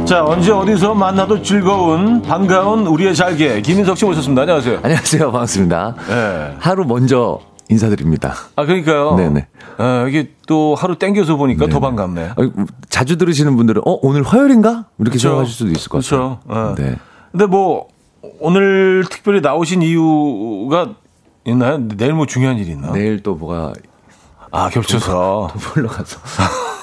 [0.08, 4.44] 자, 언제 어디서 만나도 즐거운 반가운 우리의 잘게 김인석 씨 모셨습니다.
[4.44, 4.80] 안녕하세요.
[4.82, 5.32] 안녕하세요.
[5.34, 5.96] 반갑습니다.
[6.08, 6.56] 네.
[6.60, 8.34] 하루 먼저 인사드립니다.
[8.56, 9.16] 아, 그러니까요.
[9.16, 9.48] 네네.
[9.78, 11.74] 아, 이게 또 하루 땡겨서 보니까 네네.
[11.74, 12.30] 더 반갑네.
[12.30, 12.36] 아,
[12.90, 14.86] 자주 들으시는 분들은, 어, 오늘 화요일인가?
[14.98, 15.18] 이렇게.
[15.20, 16.40] 생각하실 수도 있을 것 같아요.
[16.48, 16.76] 그렇죠.
[16.82, 16.92] 네.
[16.92, 16.96] 네.
[17.32, 17.88] 근데 뭐,
[18.40, 20.92] 오늘 특별히 나오신 이유가
[21.44, 21.80] 있나요?
[21.98, 22.94] 내일 뭐 중요한 일이 있나?
[22.94, 23.74] 내일 또 뭐가.
[24.52, 25.50] 아, 겹쳐서.
[25.52, 26.18] 돈 벌러 가서.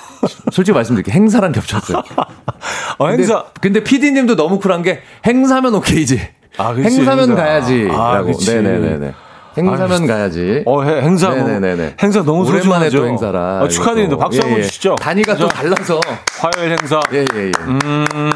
[0.52, 1.14] 솔직히 말씀드릴게요.
[1.14, 2.02] 행사랑 겹쳤어요.
[2.98, 3.44] 어, 행사.
[3.60, 6.20] 근데, 근데 PD님도 너무 쿨한 게 행사면 오케이지.
[6.58, 7.42] 아, 그치, 행사면 행사.
[7.42, 7.88] 가야지.
[7.90, 8.30] 아, 라고.
[8.46, 9.12] 네네네네.
[9.56, 10.62] 행사면 아, 가야지.
[10.66, 11.30] 어, 행사.
[11.30, 11.96] 네네네.
[12.02, 13.60] 행사 너무 오랜만에 또 행사라.
[13.62, 14.16] 아, 축하드립니다.
[14.16, 14.66] 박수 한번 예, 예.
[14.66, 14.96] 주시죠.
[14.96, 16.00] 단위가 또 달라서.
[16.40, 17.00] 화요일 행사.
[17.12, 17.52] 예, 예, 예.
[17.60, 18.30] 음,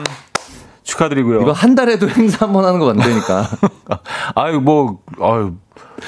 [0.84, 1.42] 축하드리고요.
[1.42, 3.48] 이거 한 달에도 행사 한 번 하는 거 맞다니까.
[4.36, 5.54] 아유, 뭐, 아유,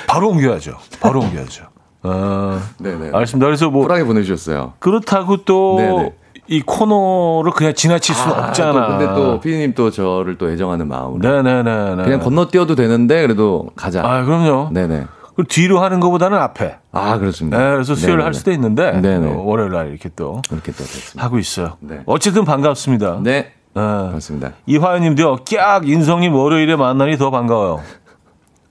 [0.06, 0.76] 바로 옮겨야죠.
[1.00, 1.64] 바로 옮겨야죠.
[2.02, 3.10] 아, 네네.
[3.12, 3.46] 알겠습니다.
[3.46, 3.82] 그래서 뭐.
[3.82, 4.74] 쿨하게 보내주셨어요.
[4.78, 5.76] 그렇다고 또.
[5.78, 6.14] 네네.
[6.52, 8.72] 이 코너를 그냥 지나칠 수는 아, 없잖아.
[8.72, 11.20] 또 근데 또 피디님 또 저를 또 애정하는 마음으로.
[11.20, 12.02] 네네네.
[12.02, 14.02] 그냥 건너뛰어도 되는데 그래도 가자.
[14.04, 14.70] 아 그럼요.
[14.72, 15.04] 네네.
[15.36, 16.78] 그 뒤로 하는 것보다는 앞에.
[16.90, 17.56] 아 그렇습니다.
[17.56, 19.32] 네, 그래서 수요일 할 수도 있는데 네네.
[19.32, 21.24] 어, 월요일 날 이렇게 또 이렇게 또 됐습니다.
[21.24, 21.76] 하고 있어요.
[21.78, 22.00] 네.
[22.06, 23.20] 어쨌든 반갑습니다.
[23.22, 23.52] 네.
[23.72, 23.80] 네.
[23.80, 24.50] 반갑습니다.
[24.66, 25.36] 이화연님도요.
[25.56, 27.80] 깍 인성님 월요일에 만나니 더 반가워요.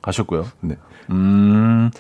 [0.02, 0.46] 하셨고요.
[0.60, 0.76] 네.
[1.12, 1.92] 음.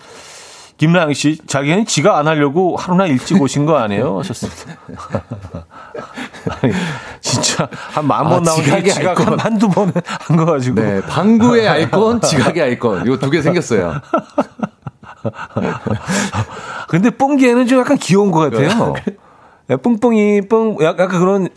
[0.79, 4.19] 김나영 씨, 자기는 지가 안 하려고 하루나 일찍 오신 거 아니에요?
[4.19, 4.77] 하셨습니다.
[6.61, 6.73] 아니,
[7.19, 10.79] 진짜 한 만번 아, 나온 게 지각 한 한두 번한거 가지고.
[10.81, 13.05] 네, 방구의 아이콘, 지각의 아이콘.
[13.05, 13.99] 이거 두 개 생겼어요.
[16.87, 18.93] 근데 뽕기에는 좀 약간 귀여운 것 같아요.
[19.67, 21.49] 네, 뽕뽕이 뽕 약간 그런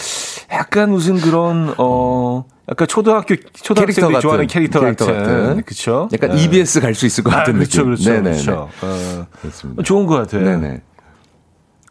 [0.51, 5.63] 약간 무슨 그런 어 약간 초등학교 초등학생들이 좋아하는 캐릭터, 캐릭터 같은, 같은.
[5.63, 6.09] 그렇죠.
[6.13, 6.45] 약간 네.
[6.45, 8.23] EBS 갈 수 있을 것 같은 아, 그렇죠, 느낌.
[8.23, 8.69] 그렇죠, 그렇죠.
[8.83, 9.83] 어, 그렇습니다.
[9.83, 10.45] 좋은 것 같아요.
[10.45, 10.81] 네네.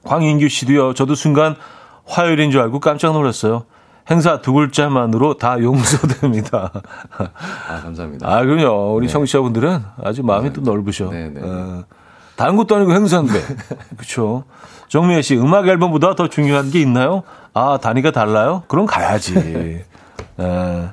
[0.04, 0.94] 광인규 씨도요.
[0.94, 1.56] 저도 순간
[2.06, 3.66] 화요일인 줄 알고 깜짝 놀랐어요.
[4.10, 6.72] 행사 두 글자만으로 다 용서됩니다.
[7.18, 8.28] 아, 감사합니다.
[8.28, 8.96] 아, 그럼요.
[8.96, 9.14] 우리 네.
[9.14, 10.54] 청취자분들은 아주 마음이 네.
[10.54, 11.10] 또 넓으셔.
[11.10, 11.42] 네네.
[11.44, 11.84] 어,
[12.36, 13.34] 다른 것도 아니고 행사인데.
[13.98, 14.46] 그렇죠.
[14.88, 17.24] 정미애 씨, 음악 앨범보다 더 중요한 게 있나요?
[17.54, 18.64] 아, 단위가 달라요?
[18.68, 19.84] 그럼 가야지.
[20.40, 20.90] 예.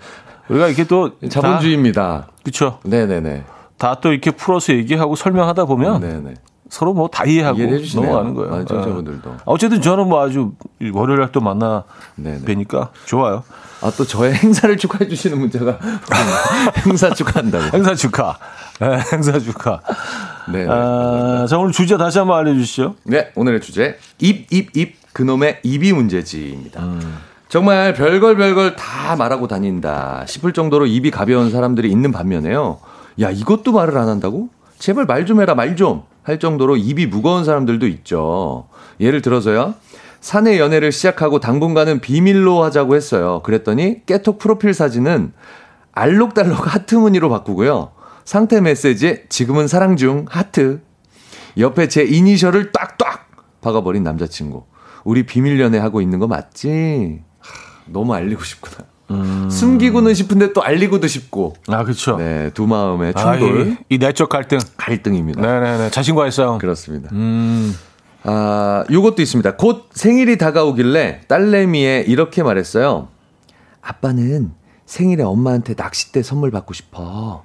[0.48, 2.28] 우리가 이렇게 또 자본주의입니다.
[2.42, 2.78] 그렇죠.
[2.84, 3.44] 네네네.
[3.78, 6.34] 다 또 이렇게 풀어서 얘기하고 설명하다 보면 네네.
[6.68, 7.58] 서로 뭐 다 이해하고
[7.94, 8.50] 넘어가는 거예요.
[8.50, 9.30] 많은 청자분들도.
[9.30, 9.34] 예.
[9.44, 10.52] 어쨌든 저는 뭐 아주
[10.92, 11.84] 월요일 날 또 만나
[12.16, 12.44] 네네.
[12.44, 13.44] 뵈니까 좋아요.
[13.80, 15.78] 아 또 저의 행사를 축하해 주시는 문자가
[16.86, 17.76] 행사 축하한다고.
[17.76, 18.36] 행사 축하.
[18.80, 19.80] 네, 행사 축하.
[20.52, 20.66] 네.
[20.68, 22.96] 아, 자 오늘 주제 다시 한번 알려주시죠.
[23.04, 26.80] 네, 오늘의 주제 입 입 입 그놈의 입이 문제지입니다.
[26.82, 27.18] 음.
[27.48, 32.78] 정말 별걸 별걸 다 말하고 다닌다 싶을 정도로 입이 가벼운 사람들이 있는 반면에요.
[33.20, 34.50] 야, 이것도 말을 안 한다고?
[34.78, 36.02] 제발 말 좀 해라, 말 좀.
[36.22, 38.68] 할 정도로 입이 무거운 사람들도 있죠.
[39.00, 39.74] 예를 들어서요.
[40.20, 43.40] 사내 연애를 시작하고 당분간은 비밀로 하자고 했어요.
[43.44, 45.32] 그랬더니 깨톡 프로필 사진은
[45.92, 47.92] 알록달록 하트 무늬로 바꾸고요.
[48.26, 50.82] 상태 메시지에 지금은 사랑 중 하트.
[51.56, 53.30] 옆에 제 이니셜을 딱딱
[53.62, 54.64] 박아버린 남자친구.
[55.04, 57.22] 우리 비밀 연애 하고 있는 거 맞지?
[57.90, 58.86] 너무 알리고 싶구나.
[59.10, 59.48] 음.
[59.50, 61.54] 숨기고는 싶은데 또 알리고도 싶고.
[61.68, 62.16] 아, 그렇죠.
[62.18, 63.60] 네, 두 마음의 충돌.
[63.62, 64.58] 아, 이, 이, 내적 갈등.
[64.76, 65.40] 갈등입니다.
[65.40, 65.90] 네 네 네.
[65.90, 66.58] 자신과의 싸움.
[66.58, 67.08] 그렇습니다.
[67.12, 67.74] 음.
[68.24, 69.56] 아, 요것도 있습니다.
[69.56, 73.08] 곧 생일이 다가오길래 딸내미에 이렇게 말했어요.
[73.80, 74.52] 아빠는
[74.84, 77.44] 생일에 엄마한테 낚싯대 선물 받고 싶어.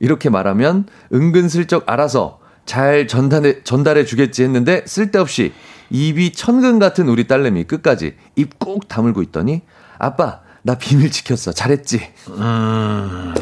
[0.00, 5.52] 이렇게 말하면 은근슬쩍 알아서 잘 전달해, 전달해 주겠지 했는데 쓸데없이
[5.90, 9.62] 입이 천근 같은 우리 딸내미 끝까지 입 꾹 다물고 있더니
[9.98, 12.00] 아빠 나 비밀 지켰어 잘했지.
[12.28, 13.34] 음.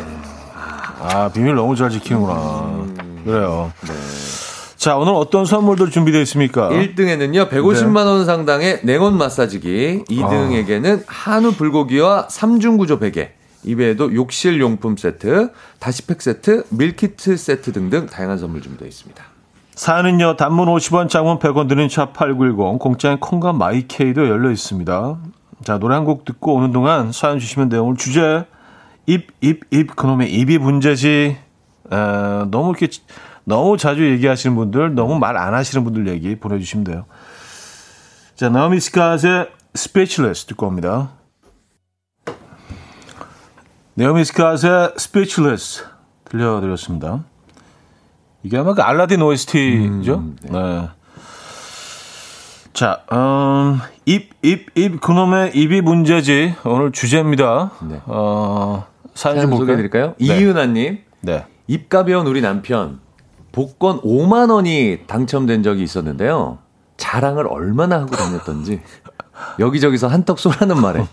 [1.01, 2.35] 아 비밀 너무 잘 지키는구나.
[2.35, 3.23] 음.
[3.25, 3.73] 그래요.
[3.83, 3.93] 네.
[4.77, 6.69] 자, 오늘 어떤 선물들 준비되어 있습니까?
[6.69, 13.33] 1등에는요, 150만 원 상당의 냉온 마사지기, 2등에게는 한우 불고기와 3중 구조 베개,
[13.65, 19.25] 이외에도 욕실 용품 세트, 다시팩 세트, 밀키트 세트 등등 다양한 선물 준비되어 있습니다.
[19.77, 25.19] 사연은요, 단문 50원, 장문 100원 드는 샵8910, 공짜인 콩과 마이케이도 열려 있습니다.
[25.65, 27.85] 자, 노래 한 곡 듣고 오는 동안 사연 주시면 돼요.
[27.85, 28.47] 오늘 주제,
[29.07, 31.37] 입, 입, 입, 그놈의 입이 문제지.
[31.93, 31.97] 에,
[32.51, 32.89] 너무 이렇게,
[33.45, 37.05] 너무 자주 얘기하시는 분들, 너무 말 안 하시는 분들 얘기 보내주시면 돼요.
[38.35, 41.11] 자, 나오미 스카즈의 Speechless 듣고 옵니다.
[43.95, 45.85] 네오미 스카즈의 Speechless
[46.25, 47.25] 들려드렸습니다.
[48.47, 50.15] 이게 아마 그 알라딘 OST죠?
[50.15, 50.51] 음, 네.
[50.53, 50.89] 네.
[52.73, 56.55] 자, 음, 입, 입, 입, 그놈의 입이 문제지.
[56.65, 57.73] 오늘 주제입니다.
[57.83, 58.01] 네.
[58.07, 60.15] 어, 사연 좀 소개해드릴까요?
[60.21, 60.39] 네.
[60.39, 60.99] 이윤아님.
[61.23, 61.45] 네.
[61.67, 63.01] 입 가벼운 우리 남편.
[63.51, 66.59] 복권 5만 원이 당첨된 적이 있었는데요.
[66.99, 68.81] 자랑을 얼마나 하고 다녔던지
[69.59, 71.05] 여기저기서 한턱 쏘라는 말에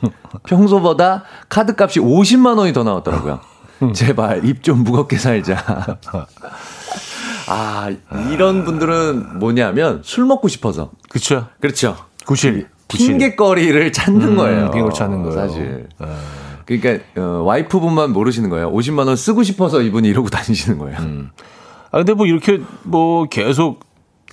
[0.48, 3.40] 평소보다 카드값이 50만 원이 더 나왔더라고요.
[3.96, 5.56] 제발 입 좀 무겁게 살자.
[7.54, 7.90] 아,
[8.32, 10.92] 이런 분들은 뭐냐면 술 먹고 싶어서.
[11.10, 11.48] 그렇죠.
[11.60, 11.96] 그렇죠.
[12.26, 12.68] 구실.
[12.88, 14.72] 핑계거리를 찾는 음, 거예요.
[14.72, 15.36] 핑계를 찾는 거예요.
[15.40, 15.88] 사실.
[16.00, 16.08] 네.
[16.66, 18.72] 그러니까 어, 와이프분만 모르시는 거예요.
[18.72, 20.98] 50만 원 쓰고 싶어서 이분이 이러고 다니시는 거예요.
[21.00, 21.30] 음.
[21.92, 23.82] 아 근데 뭐 이렇게 뭐 계속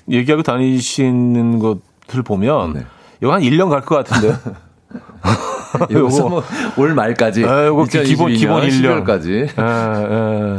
[0.09, 2.85] 얘기하고 다니시는 것들 보면 네.
[3.23, 4.35] 이거 한 1년 갈 것 같은데.
[5.91, 6.43] 요거
[6.79, 7.45] 올 말까지.
[7.45, 9.29] 아, 요거 기본 기본 1년까지.
[9.31, 10.57] 에, 에.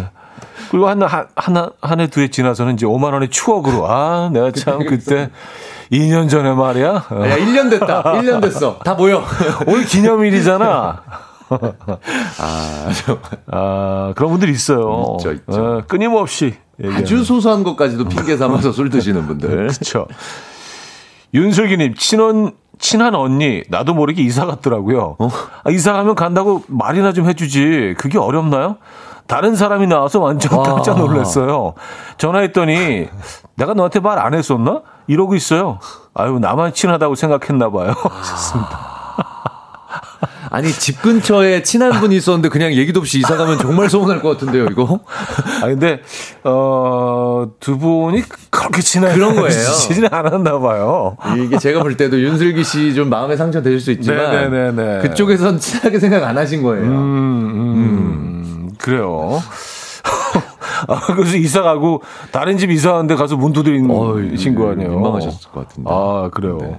[0.71, 5.29] 그리고 한, 한, 한 해, 두해 지나서는 이제 5만 원의 추억으로, 아, 내가 참 그때
[5.91, 6.87] 2년 전에 말이야.
[6.87, 8.03] 야, 1년 됐다.
[8.03, 8.79] 1년 됐어.
[8.79, 9.21] 다 모여.
[9.67, 11.03] 오늘 기념일이잖아.
[12.39, 12.89] 아,
[13.51, 15.17] 아, 그런 분들 있어요.
[15.17, 15.61] 있죠, 있죠.
[15.61, 16.55] 어, 끊임없이.
[16.79, 17.03] 얘기하는.
[17.03, 19.49] 아주 소소한 것까지도 핑계 삼아서 술 드시는 분들.
[19.49, 20.07] 그렇죠.
[21.33, 25.17] 윤슬기님, 친언, 친한 언니, 나도 모르게 이사 갔더라고요.
[25.19, 25.29] 어?
[25.65, 27.95] 아, 이사 가면 간다고 말이나 좀 해주지.
[27.97, 28.77] 그게 어렵나요?
[29.31, 30.63] 다른 사람이 나와서 완전 와.
[30.65, 31.73] 깜짝 놀랐어요.
[32.17, 33.07] 전화했더니
[33.55, 34.81] 내가 너한테 말 안 했었나?
[35.07, 35.79] 이러고 있어요.
[36.13, 37.93] 아유, 나만 친하다고 생각했나 봐요.
[37.95, 38.91] 좋습니다.
[40.53, 44.65] 아니 집 근처에 친한 분이 있었는데 그냥 얘기도 없이 이사 가면 정말 서운할 것 같은데요,
[44.65, 44.99] 이거.
[45.63, 46.01] 아 근데
[46.43, 49.49] 어두 분이 그렇게 친한 그런 거예요.
[49.71, 51.15] 친지 않았나 봐요.
[51.37, 54.99] 이게 제가 볼 때도 윤슬기 씨 좀 마음에 상처 되실 수 있지만 네네네네.
[55.07, 56.83] 그쪽에선 친하게 생각 안 하신 거예요.
[56.83, 58.00] 음, 음, 음.
[58.81, 59.39] 그래요.
[60.87, 62.01] 아, 그래서 이사 가고
[62.31, 63.87] 다른 집 이사 하는데 가서 문 두드리신
[64.55, 64.89] 거 아니에요?
[64.89, 65.89] 민망하셨을 것 같은데.
[65.91, 66.57] 아, 그래요.
[66.59, 66.77] 네.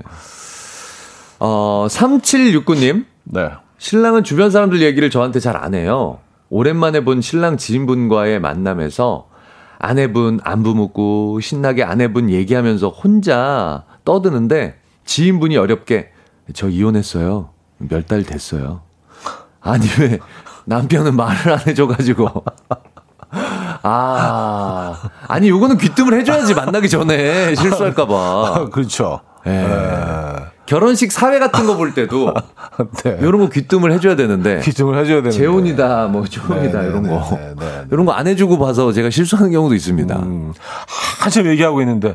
[1.39, 3.05] 어, 3769님.
[3.25, 3.51] 네.
[3.79, 6.19] 신랑은 주변 사람들 얘기를 저한테 잘 안 해요.
[6.51, 9.29] 오랜만에 본 신랑 지인분과의 만남에서
[9.79, 16.11] 아내분 안부 묻고 신나게 아내분 얘기하면서 혼자 떠드는데 지인분이 어렵게
[16.55, 17.49] 저 이혼했어요.
[17.79, 18.83] 몇 달 됐어요.
[19.61, 20.19] 아니 왜
[20.65, 22.29] 남편은 말을 안 해줘가지고
[23.83, 24.95] 아
[25.29, 28.69] 아니 요거는 귀뜸을 해줘야지 만나기 전에 실수할까봐.
[28.73, 29.21] 그렇죠.
[29.47, 29.51] 예.
[29.51, 30.35] 네.
[30.67, 32.33] 결혼식 사회 같은 거 볼 때도
[33.03, 33.17] 네.
[33.21, 37.37] 이런 거 귀뜸을 해줘야 되는데 귀뜸을 해줘야 되는데 재혼이다 뭐 조혼이다 네, 이런 네, 거
[37.37, 40.17] 네, 네, 이런 거 안 해주고 봐서 제가 실수하는 경우도 있습니다.
[40.21, 40.53] 음,
[41.21, 42.15] 한참 얘기하고 있는데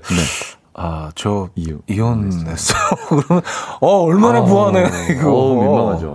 [0.74, 2.76] 아, 저 이혼, 이혼했어.
[3.10, 3.44] 그러면
[3.82, 5.34] 어 얼마나 아, 부하네 이거.
[5.34, 6.08] 어, 민망하죠.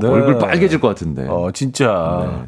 [0.00, 0.08] 네.
[0.08, 1.26] 얼굴 빨개질 것 같은데.
[1.28, 2.44] 어 진짜 네.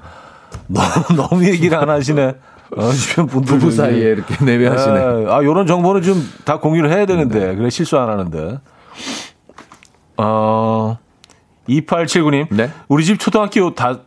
[0.68, 2.34] 너무 너무 얘기를 안 하시네.
[2.76, 4.94] 어, 주변 분들 부부 사이에 이렇게 내외하시네.
[4.94, 5.26] 네.
[5.30, 7.54] 아 요런 정보는 좀 다 공유를 해야 되는데 네.
[7.56, 8.58] 그래 실수 안 하는데.
[10.16, 10.98] 어
[11.68, 12.46] 2879님.
[12.50, 12.70] 네?
[12.88, 14.00] 우리 집 초등학교 다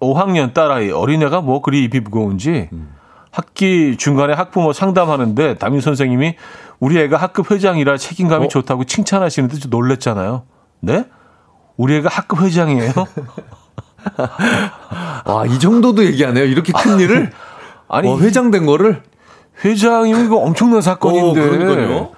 [0.00, 2.94] 5학년 딸아이 어린애가 뭐 그리 입이 무거운지 음.
[3.30, 6.36] 학기 중간에 학부모 상담하는데 담임 선생님이
[6.80, 8.48] 우리 애가 학급 회장이라 책임감이 어?
[8.48, 10.42] 좋다고 칭찬하시는데 좀 놀랬잖아요.
[10.80, 11.04] 네?
[11.78, 12.92] 우리 애가 학급 회장이에요?
[15.24, 16.44] 와, 이 정도도 얘기하네요.
[16.44, 17.30] 이렇게 큰 일을?
[17.88, 19.02] 아니, 와, 회장 된 거를?
[19.64, 21.40] 회장이면 이거 엄청난 사건인데.
[21.40, 22.10] 어, 그러니까요.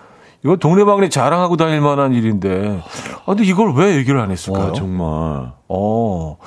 [0.43, 2.83] 이거 동네방네 자랑하고 다닐 만한 일인데.
[3.21, 4.65] 아, 근데 이걸 왜 얘기를 안 했을까요?
[4.69, 5.53] 와, 정말.
[5.69, 6.39] 어,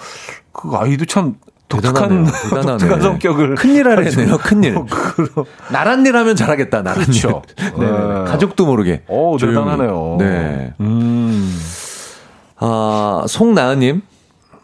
[0.52, 1.36] 그 아이도 참
[1.70, 2.66] 독특한, 대단하네.
[2.72, 3.56] 독특한 성격을.
[3.56, 4.78] 큰일 하네요, 큰일.
[4.78, 4.86] 어,
[5.72, 7.44] 나란 일 하면 잘하겠다, 나란 그렇죠.
[7.58, 7.72] 네.
[7.78, 7.92] 네.
[8.26, 9.04] 가족도 모르게.
[9.08, 10.16] 오, 대단하네요.
[10.18, 10.74] 네.
[10.80, 11.56] 음.
[12.66, 14.02] 아, 송나은님.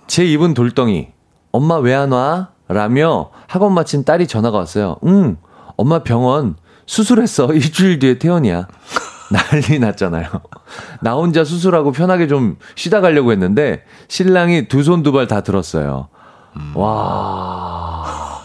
[0.07, 1.09] 제 입은 돌덩이.
[1.51, 2.49] 엄마 왜 안 와?
[2.69, 4.95] 라며 학원 마친 딸이 전화가 왔어요.
[5.05, 5.35] 응,
[5.75, 7.47] 엄마 병원 수술했어.
[7.53, 8.67] 일주일 뒤에 퇴원이야.
[9.31, 10.29] 난리 났잖아요.
[11.01, 16.07] 나 혼자 수술하고 편하게 좀 쉬다 가려고 했는데 신랑이 두 손 두 발 다 들었어요.
[16.55, 16.71] 음.
[16.75, 18.39] 와.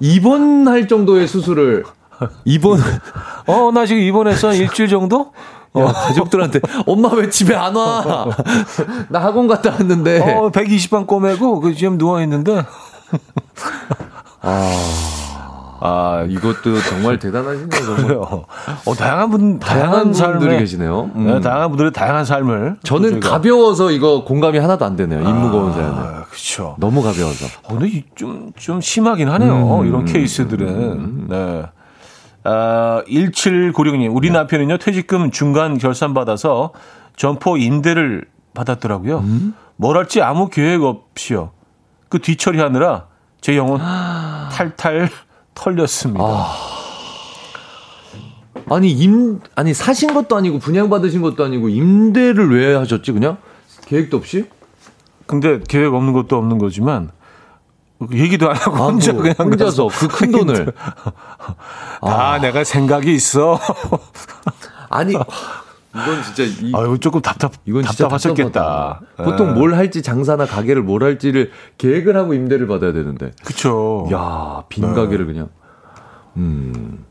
[0.00, 1.84] 입원할 정도의 수술을
[2.44, 2.80] 입원
[3.46, 5.32] 어, 나 지금 입원해서 일주일 정도?
[5.74, 8.26] 어, 가족들한테 엄마 왜 집에 안 와?
[9.10, 10.20] 나 학원 갔다 왔는데.
[10.20, 12.64] 어, 120반 꼬매고 그 지금 누워 있는데.
[14.40, 14.70] 아.
[15.86, 18.16] 아, 이것도 정말 대단하시네요, 정말.
[18.16, 21.10] 어, 다양한 분, 다양한, 다양한 분들이 계시네요.
[21.14, 21.26] 음.
[21.26, 22.76] 네, 다양한 분들의 다양한 삶을.
[22.84, 25.20] 저는 가벼워서 이거 공감이 하나도 안 되네요.
[25.20, 26.02] 임 무거운 아, 사연은.
[26.30, 26.76] 그렇죠.
[26.78, 27.46] 너무 가벼워서.
[27.64, 29.80] 어, 근데 좀, 좀 심하긴 하네요.
[29.80, 30.66] 음, 이런 케이스들은.
[30.68, 31.64] 음, 네.
[32.44, 34.34] 아, 1796님, 우리 네.
[34.34, 36.72] 남편은요, 퇴직금 중간 결산 받아서
[37.16, 39.18] 점포 임대를 받았더라고요.
[39.18, 39.54] 음?
[39.76, 41.50] 뭘 할지 아무 계획 없이요.
[42.08, 43.06] 그 뒤처리하느라
[43.40, 43.80] 제 영혼
[44.52, 45.08] 탈탈
[45.54, 46.24] 털렸습니다.
[46.24, 46.54] 아.
[48.80, 53.36] 니 아니 사신 것도 아니고 분양 받으신 것도 아니고 임대를 왜 하셨지 그냥
[53.86, 54.48] 계획도 없이?
[55.26, 57.10] 근데 계획 없는 것도 없는 거지만
[58.12, 60.72] 얘기도 안 하고 아, 혼자 뭐, 그냥 혼자서 그 큰 돈을
[62.00, 63.58] 아, 아 내가 생각이 있어.
[64.90, 69.00] 아니 이건 진짜 이, 아유 조금 답답 이건 답답하셨겠다.
[69.18, 69.52] 보통 예.
[69.52, 73.30] 뭘 할지 장사나 가게를 뭘 할지를 계획을 하고 임대를 받아야 되는데.
[73.44, 74.08] 그렇죠.
[74.12, 74.92] 야, 빈 네.
[74.94, 75.48] 가게를 그냥
[76.36, 77.04] 음.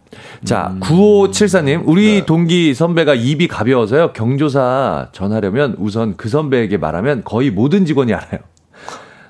[0.44, 0.80] 자, 음.
[0.82, 2.26] 9574님, 우리 네.
[2.26, 4.14] 동기 선배가 입이 가벼워서요.
[4.14, 8.42] 경조사 전하려면 우선 그 선배에게 말하면 거의 모든 직원이 알아요.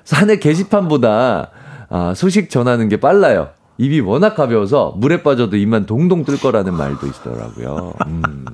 [0.04, 1.50] 사내 게시판보다
[1.90, 3.48] 아, 소식 전하는 게 빨라요.
[3.76, 7.92] 입이 워낙 가벼워서 물에 빠져도 입만 동동 뜰 거라는 말도 있더라고요.
[8.06, 8.44] 음.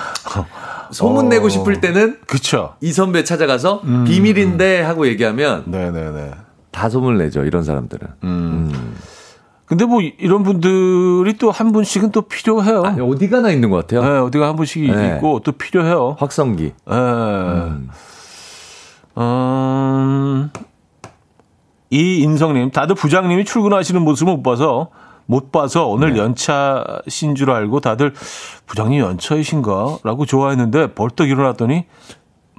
[0.92, 1.28] 소문 어...
[1.28, 2.74] 내고 싶을 때는 그쵸.
[2.80, 4.04] 이 선배 찾아가서 음...
[4.04, 6.30] 비밀인데 하고 얘기하면 네네네.
[6.70, 7.44] 다 소문을 내죠.
[7.44, 8.06] 이런 사람들은.
[8.22, 8.70] 음.
[8.72, 8.94] 음.
[9.66, 12.82] 근데 뭐 이런 분들이 또 한 분씩은 또 필요해요.
[12.82, 14.02] 아니, 어디 가나 있는 것 같아요.
[14.02, 15.14] 네, 어디가 한 분씩 네.
[15.16, 16.16] 있고 또 필요해요.
[16.18, 16.62] 확성기.
[16.62, 16.72] 네.
[16.94, 17.88] 음.
[19.18, 20.50] 음,
[21.90, 24.88] 이인성님, 다들 부장님이 출근하시는 모습을 못 봐서
[25.26, 26.18] 못 봐서 오늘 네.
[26.20, 28.12] 연차신 줄 알고 다들
[28.66, 31.86] 부장님 연차이신가 라고 좋아했는데 벌떡 일어났더니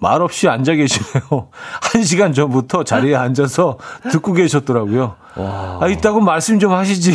[0.01, 1.49] 말없이 앉아 계시네요.
[1.81, 3.77] 한 시간 전부터 자리에 앉아서
[4.11, 5.15] 듣고 계셨더라고요.
[5.35, 5.79] 와.
[5.81, 7.13] 아, 있다고 말씀 좀 하시지.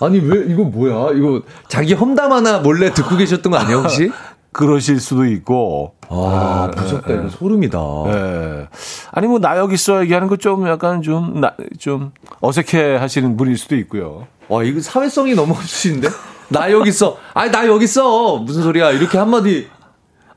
[0.00, 1.16] 아니, 왜, 이거 뭐야?
[1.16, 4.10] 이거 자기 험담 하나 몰래 듣고 계셨던 거 아니에요, 혹시?
[4.56, 5.92] 그러실 수도 있고.
[6.08, 7.12] 아, 네, 무섭다.
[7.12, 7.78] 이거 소름이다.
[8.06, 8.68] 네.
[9.12, 13.58] 아니, 뭐, 나 여기 있어 얘기하는 거 좀 약간 좀, 나, 좀 어색해 하시는 분일
[13.58, 14.26] 수도 있고요.
[14.48, 16.08] 와, 이거 사회성이 너무 없으신데?
[16.48, 17.18] 나 여기 있어.
[17.34, 18.38] 아니, 나 여기 있어.
[18.38, 18.92] 무슨 소리야.
[18.92, 19.68] 이렇게 한마디.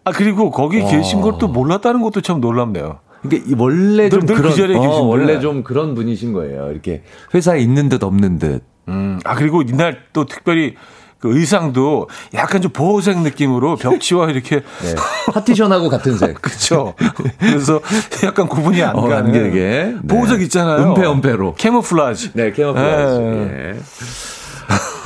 [0.04, 0.90] 아, 그리고 거기 와.
[0.90, 3.00] 계신 걸 또 몰랐다는 것도 참 놀랍네요.
[3.26, 6.72] 이게 원래 좀그 그런, 그 어, 원래 좀 그런 분이신 거예요.
[6.72, 7.04] 이렇게
[7.34, 8.64] 회사에 있는 듯 없는 듯.
[8.88, 10.76] 음, 아, 그리고 이날 또 특별히
[11.20, 14.96] 그 의상도 약간 좀 보호색 느낌으로 벽지와 이렇게 네.
[15.34, 16.40] 파티션하고 같은 색.
[16.42, 16.94] 그렇죠.
[17.40, 17.82] 그래서
[18.24, 19.96] 약간 구분이 안 어, 가는 게 네.
[20.08, 20.92] 보호색 있잖아요.
[20.92, 21.56] 은폐 은폐로.
[21.56, 22.32] Camouflage.
[22.34, 23.20] 네, camouflage.
[23.20, 23.74] 네.
[23.74, 23.80] 예.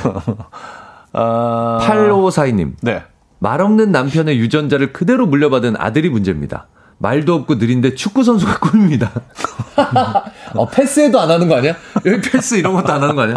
[1.14, 1.80] 아...
[1.82, 2.74] 8542님.
[2.82, 3.04] 네.
[3.40, 6.68] 말 없는 남편의 유전자를 그대로 물려받은 아들이 문제입니다.
[7.00, 9.12] 말도 없고 느린데 축구 선수가 꿈입니다.
[10.56, 11.76] 어, 패스해도 안 하는 거 아니야?
[12.06, 13.36] 여기 패스 이런 것도 안 하는 거 아니야?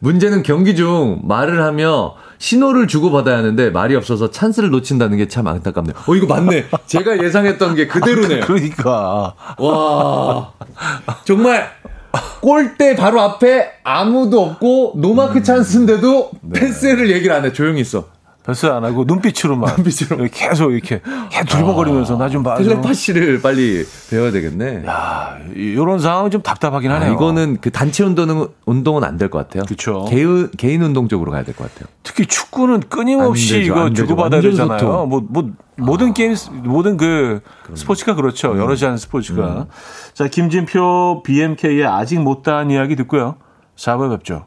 [0.00, 5.46] 문제는 경기 중 말을 하며 신호를 주고 받아야 하는데 말이 없어서 찬스를 놓친다는 게 참
[5.46, 5.94] 안타깝네요.
[6.06, 6.66] 어, 이거 맞네.
[6.86, 8.44] 제가 예상했던 게 그대로네요.
[8.46, 9.34] 그러니까.
[9.58, 10.52] 와.
[11.24, 11.70] 정말
[12.40, 16.60] 골대 바로 앞에 아무도 없고 노마크 찬스인데도 네.
[16.60, 17.52] 패스를 얘기를 안 해.
[17.52, 18.06] 조용히 있어.
[18.42, 21.02] 패스 안 하고 눈빛으로만 눈빛으로 계속 이렇게
[21.48, 22.62] 두리번거리면서 나좀 봐줘.
[22.64, 24.84] 텔레파시를 빨리 배워야 되겠네.
[24.86, 27.10] 야, 이런 상황은 좀 답답하긴 하네요.
[27.10, 29.64] 아, 이거는 그 단체 운동은 운동은 안 될 것 같아요.
[29.64, 30.06] 그렇죠.
[30.08, 31.88] 개인 개인 운동 쪽으로 가야 될 것 같아요.
[32.02, 35.06] 특히 축구는 끊임없이 되죠, 이거 주고받아야 되잖아요.
[35.06, 36.12] 뭐뭐 뭐, 모든 아.
[36.14, 36.34] 게임
[36.64, 37.76] 모든 그 그럼.
[37.76, 38.52] 스포츠가 그렇죠.
[38.52, 38.58] 음.
[38.58, 39.46] 여럿이 하는 스포츠가.
[39.46, 39.64] 음.
[40.14, 43.36] 자, 김진표 BMK의 아직 못다한 이야기 듣고요.
[43.76, 44.46] 4부에 뵙죠.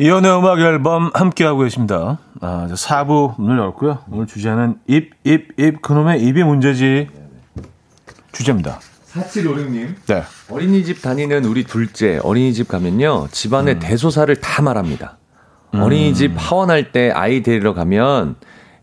[0.00, 2.18] 이연의 음악 앨범 함께하고 계십니다.
[2.40, 3.98] 아, 4부 문을 열고요.
[4.12, 7.08] 오늘 주제는 입, 입, 입, 그놈의 입이 문제지
[8.30, 8.78] 주제입니다.
[9.12, 9.94] 4756님.
[10.06, 10.22] 네.
[10.50, 13.26] 어린이집 다니는 우리 둘째 어린이집 가면요.
[13.32, 13.80] 집안의 음.
[13.80, 15.18] 대소사를 다 말합니다.
[15.74, 15.80] 음.
[15.80, 18.36] 어린이집 하원할 때 아이 데리러 가면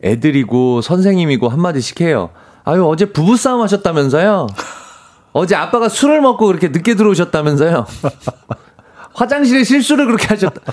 [0.04, 2.32] 애들이고 선생님이고 한마디씩 해요.
[2.66, 4.48] 아유, 어제 부부싸움 하셨다면서요?
[5.32, 7.86] 어제 아빠가 술을 먹고 그렇게 늦게 들어오셨다면서요?
[9.16, 10.62] 화장실에 실수를 그렇게 하셨다.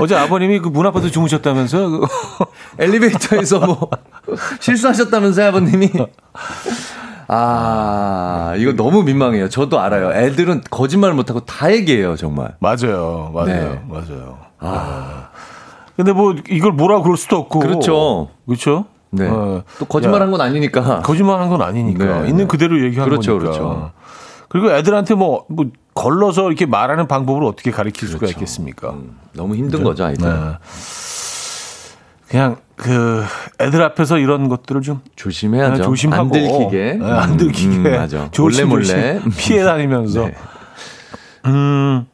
[0.00, 2.00] 어제 아버님이 그 문 앞에서 주무셨다면서요?
[2.78, 3.90] 엘리베이터에서 뭐
[4.60, 5.90] 실수하셨다면서요, 아버님이?
[7.28, 9.48] 아, 이거 너무 민망해요.
[9.48, 10.12] 저도 알아요.
[10.12, 12.54] 애들은 거짓말 못하고 다 얘기해요, 정말.
[12.58, 13.30] 맞아요.
[13.34, 13.46] 맞아요.
[13.46, 13.82] 네.
[13.88, 14.38] 맞아요.
[14.58, 15.28] 아.
[15.96, 17.58] 근데 뭐 이걸 뭐라 그럴 수도 없고.
[17.60, 18.30] 그렇죠.
[18.46, 18.86] 그렇죠?
[19.10, 19.28] 네.
[19.28, 19.62] 어.
[19.78, 21.00] 또 거짓말 한 건 아니니까.
[21.00, 22.22] 거짓말 한 건 아니니까.
[22.22, 22.28] 네.
[22.28, 23.52] 있는 그대로 얘기하는 그렇죠, 거니까.
[23.58, 23.90] 그렇죠.
[24.48, 28.32] 그리고 애들한테 뭐, 뭐 걸러서 이렇게 말하는 방법을 어떻게 가르칠 수가 그렇죠.
[28.32, 28.90] 있겠습니까?
[28.90, 29.84] 음, 너무 힘든 그렇죠?
[29.84, 30.28] 거죠, 아이들.
[30.28, 30.58] 네.
[32.28, 33.22] 그냥 그
[33.60, 35.76] 애들 앞에서 이런 것들을 좀 조심해야죠.
[35.76, 38.30] 네, 조심하고 안 들키게, 네, 안 들키게, 음, 맞아.
[38.38, 40.26] 몰래 몰래 피해 다니면서.
[40.26, 40.34] 네.
[41.46, 42.06] 음,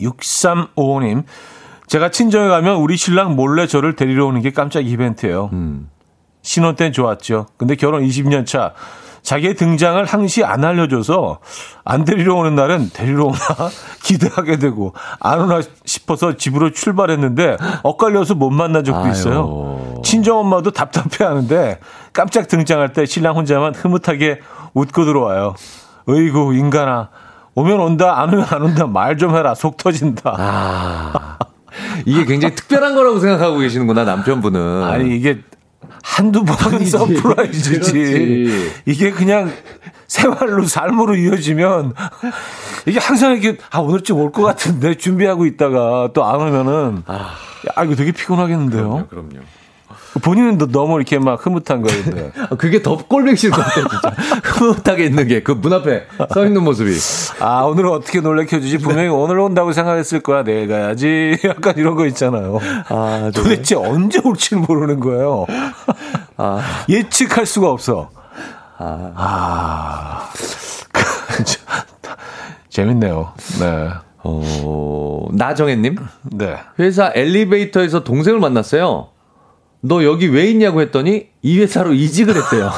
[0.00, 1.24] 6355님.
[1.86, 5.50] 제가 친정에 가면 우리 신랑 몰래 저를 데리러 오는 게 깜짝 이벤트예요.
[5.52, 5.88] 음.
[6.42, 7.46] 신혼 땐 좋았죠.
[7.56, 8.72] 근데 결혼 20년 차
[9.26, 11.40] 자기의 등장을 항시 안 알려줘서
[11.84, 13.36] 안 데리러 오는 날은 데리러 오나
[14.04, 20.00] 기대하게 되고 안 오나 싶어서 집으로 출발했는데 엇갈려서 못 만난 적도 있어요.
[20.04, 21.80] 친정 엄마도 답답해하는데
[22.12, 24.38] 깜짝 등장할 때 신랑 혼자만 흐뭇하게
[24.74, 25.54] 웃고 들어와요.
[26.08, 27.08] 어이구 인간아
[27.56, 30.36] 오면 온다 안 오면 안 온다 말 좀 해라 속 터진다.
[30.38, 31.38] 아,
[32.04, 34.84] 이게 굉장히 특별한 거라고 생각하고 계시는구나 남편분은.
[34.84, 35.40] 아니 이게
[36.08, 37.70] 한두 번 surprise지.
[37.72, 38.72] 그렇지.
[38.86, 39.52] 이게 그냥
[40.06, 41.94] 생활로 삶으로 이어지면
[42.86, 47.34] 이게 항상 이렇게 아 오늘쯤 올 것 같은데 준비하고 있다가 또 안 오면은 아,
[47.78, 48.88] 야, 이거 되게 피곤하겠는데요.
[48.88, 49.08] 그럼요.
[49.08, 49.46] 그럼요.
[50.22, 52.32] 본인은 너무 이렇게 막 흐뭇한 거인데.
[52.50, 54.08] 아, 그게 더 꼴뱅 싫을 것 같아요, 진짜.
[54.44, 56.90] 흐뭇하게 있는 게, 그 문 앞에 서 있는 모습이.
[57.40, 58.78] 아, 오늘은 어떻게 놀래켜주지?
[58.78, 59.14] 분명히 네.
[59.14, 60.44] 오늘 온다고 생각했을 거야.
[60.44, 61.36] 내일 가야지.
[61.44, 62.58] 약간 이런 거 있잖아요.
[62.88, 65.46] 아, 도대체 언제 올지는 모르는 거예요.
[66.36, 66.60] 아.
[66.88, 68.10] 예측할 수가 없어.
[68.78, 69.12] 아.
[69.16, 70.30] 아.
[72.68, 73.32] 재밌네요.
[73.60, 73.88] 네.
[74.22, 75.96] 어, 나정혜님?
[76.32, 76.56] 네.
[76.78, 79.08] 회사 엘리베이터에서 동생을 만났어요.
[79.86, 82.72] 너 여기 왜 있냐고 했더니 이 회사로 이직을 했대요.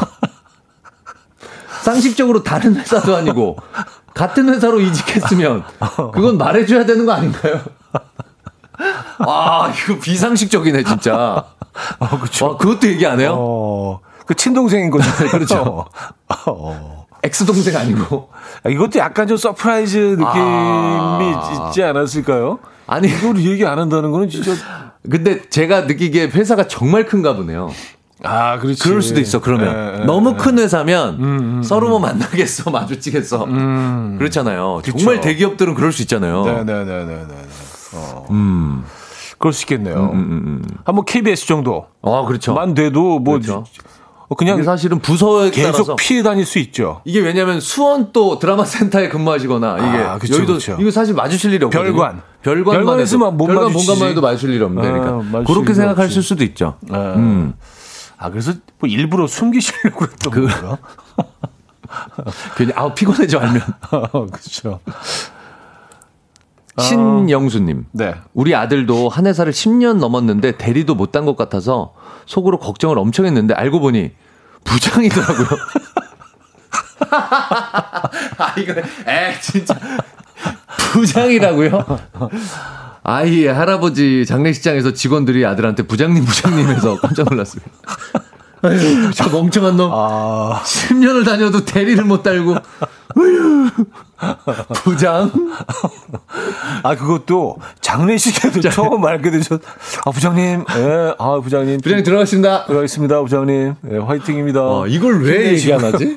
[1.82, 3.56] 상식적으로 다른 회사도 아니고
[4.14, 5.64] 같은 회사로 이직했으면
[6.12, 7.60] 그건 말해줘야 되는 거 아닌가요?
[9.20, 11.44] 아, 이거 비상식적이네, 진짜.
[11.98, 12.48] 어, 그쵸.
[12.48, 13.34] 와, 그것도 얘기 안 해요?
[13.36, 15.10] 어, 그 친동생인 거죠.
[15.30, 15.86] 그렇죠.
[16.46, 17.06] 어.
[17.22, 18.30] 엑스동생 아니고.
[18.62, 21.68] 아, 이것도 약간 좀 surprise 느낌이 아.
[21.68, 22.60] 있지 않았을까요?
[22.86, 23.08] 아니.
[23.08, 24.52] 이걸 얘기 안 한다는 거는 진짜.
[25.08, 27.70] 근데 제가 느끼기에 회사가 정말 큰가 보네요.
[28.24, 28.82] 아, 그렇지.
[28.82, 29.68] 그럴 수도 있어, 그러면.
[29.68, 30.34] 에, 에, 너무 에.
[30.36, 31.62] 큰 회사면 음, 음, 음.
[31.62, 33.44] 서로 뭐 만나겠어, 마주치겠어.
[33.44, 34.16] 음.
[34.18, 34.80] 그렇잖아요.
[34.84, 34.98] 그쵸.
[34.98, 36.44] 정말 대기업들은 그럴 수 있잖아요.
[36.44, 36.84] 네네네네.
[36.84, 37.34] 네, 네, 네,
[37.94, 38.26] 어.
[38.30, 38.84] 음.
[39.38, 40.10] 그럴 수 있겠네요.
[40.14, 41.86] 음, 한번 KBS 정도.
[42.02, 42.54] 아, 그렇죠.
[42.54, 43.34] 만 돼도 뭐.
[43.34, 43.64] 그렇죠.
[44.28, 47.00] 어, 그냥 사실은 부서에 계속 따라서 피해 다닐 수 있죠.
[47.04, 50.76] 이게 왜냐하면 수원 또 드라마 센터에 근무하시거나 이게 아, 그쵸, 여기도 그쵸.
[50.78, 51.94] 이거 사실 마주칠 일이 없거든요.
[51.94, 56.44] 별관 별관만 해도 못 별관 본관만 해도 마주칠 일이 없는 데니까 아, 그렇게 생각하실 수도
[56.44, 56.76] 있죠.
[56.90, 57.54] 아, 음.
[58.18, 60.78] 아 그래서 뭐 일부러 숨기시려고 했던 그, 건가?
[62.56, 63.62] 괜히 아우 피곤해져 알면
[64.30, 64.80] 그렇죠.
[66.78, 67.86] 신영수님.
[67.92, 68.14] 네.
[68.34, 71.94] 우리 아들도 한 회사를 10년 넘었는데 대리도 못 딴 것 같아서
[72.26, 74.12] 속으로 걱정을 엄청 했는데 알고 보니
[74.64, 75.46] 부장이더라고요.
[77.10, 78.74] 아, 이거,
[79.06, 79.74] 에, 진짜.
[80.92, 81.98] 부장이라고요?
[83.02, 87.70] 아이, 할아버지 장례식장에서 직원들이 아들한테 부장님, 부장님해서 깜짝 놀랐습니다.
[88.62, 89.90] 아유, 저 멍청한 놈.
[89.94, 90.60] 아...
[90.64, 92.56] 10년을 다녀도 대리를 못 달고.
[94.84, 95.30] 부장?
[96.82, 99.60] 아, 그것도 장례식에도 자, 처음 알게 되셨,
[100.04, 101.80] 아, 부장님, 예, 아, 부장님.
[101.80, 102.66] 부장님 들어가겠습니다.
[102.66, 103.74] 들어가겠습니다, 부장님.
[103.92, 104.60] 예, 화이팅입니다.
[104.60, 106.16] 아, 이걸 왜 얘기 안 하지?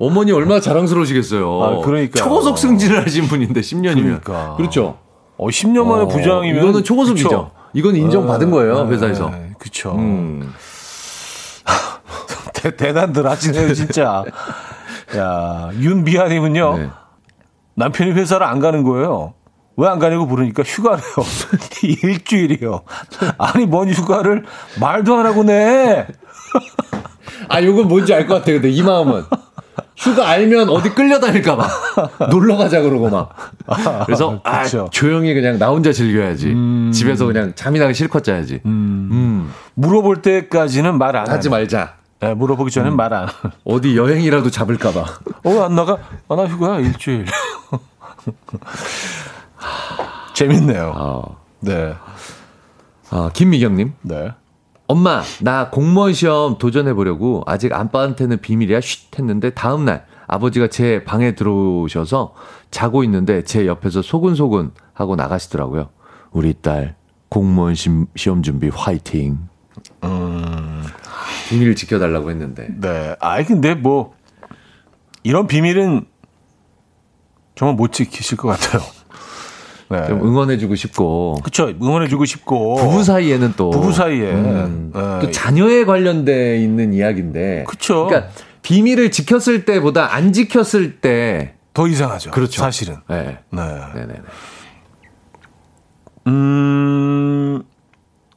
[0.00, 1.62] 어머니 얼마나 자랑스러우시겠어요.
[1.62, 2.18] 아, 그러니까.
[2.18, 4.02] 초고속 승진을 하신 분인데, 10년이면.
[4.22, 4.54] 그러니까.
[4.56, 4.98] 그렇죠.
[5.36, 6.62] 어, 10년 만에 어, 부장이면.
[6.62, 7.28] 이거는 초고속이죠.
[7.28, 7.50] 그쵸?
[7.74, 9.30] 이건 인정받은 거예요, 네, 회사에서.
[9.30, 9.92] 네, 그쵸.
[9.96, 10.52] 음.
[12.54, 14.24] 대, 대단들 하시네요, 진짜.
[15.16, 16.78] 야, 윤비아님은요.
[16.78, 16.90] 네.
[17.74, 19.34] 남편이 회사를 안 가는 거예요.
[19.76, 21.02] 왜 안 가냐고 물으니까 휴가래요.
[22.02, 22.82] 일주일이요.
[23.38, 24.44] 아니, 뭔 휴가를
[24.80, 26.06] 말도 안 하고 내.
[27.48, 29.22] 아, 요건 뭔지 알 것 같아, 근데 이 마음은.
[29.96, 31.68] 휴가 알면 어디 끌려다닐까봐.
[32.30, 33.30] 놀러 가자 그러고 막.
[34.06, 36.48] 그래서, 아, 아, 조용히 그냥 나 혼자 즐겨야지.
[36.48, 36.90] 음.
[36.92, 38.60] 집에서 그냥 잠이나 실컷 자야지.
[38.66, 39.08] 음.
[39.12, 39.52] 음.
[39.74, 41.94] 물어볼 때까지는 말 안 하지 말자.
[42.20, 42.96] 네, 물어보기 전엔 음.
[42.96, 43.28] 말 안.
[43.64, 45.04] 어디 여행이라도 잡을까봐.
[45.44, 45.98] 어, 안 나가?
[46.28, 47.26] 아, 나 휴가야, 일주일.
[50.34, 50.92] 재밌네요.
[50.96, 51.22] 아.
[51.60, 51.94] 네.
[53.10, 53.94] 아, 김미경님.
[54.02, 54.32] 네.
[54.86, 62.34] 엄마, 나 공무원 시험 도전해보려고 아직 아빠한테는 비밀이야, 쉿 했는데 다음날 아버지가 제 방에 들어오셔서
[62.70, 65.90] 자고 있는데 제 옆에서 소근소근 하고 나가시더라고요.
[66.30, 66.96] 우리 딸
[67.28, 69.38] 공무원 시험 준비 화이팅.
[71.48, 71.58] 음.
[71.58, 72.68] 비밀 지켜달라고 했는데.
[72.80, 73.16] 네.
[73.20, 74.14] 아이, 근데 뭐,
[75.22, 76.06] 이런 비밀은
[77.54, 78.82] 정말 못 지키실 것 같아요.
[79.90, 80.06] 네.
[80.06, 81.36] 좀 응원해주고 싶고.
[81.42, 81.68] 그쵸.
[81.68, 82.76] 응원해주고 싶고.
[82.76, 83.70] 부부 사이에는 또.
[83.70, 84.32] 부부 사이에.
[84.32, 85.00] 음, 네.
[85.22, 87.64] 또 자녀에 관련돼 있는 이야기인데.
[87.66, 88.06] 그쵸.
[88.06, 88.30] 그러니까
[88.62, 91.54] 비밀을 지켰을 때보다 안 지켰을 때.
[91.72, 92.32] 더 이상하죠.
[92.32, 92.60] 그렇죠.
[92.60, 92.96] 사실은.
[93.08, 93.38] 네.
[93.50, 93.62] 네.
[93.94, 94.20] 네네네.
[96.26, 97.62] 음,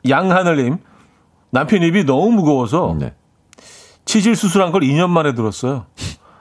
[0.07, 0.78] 양하늘님.
[1.51, 2.95] 남편 입이 너무 무거워서.
[2.99, 3.13] 네.
[4.05, 5.85] 치질 수술한 걸 2년 만에 들었어요.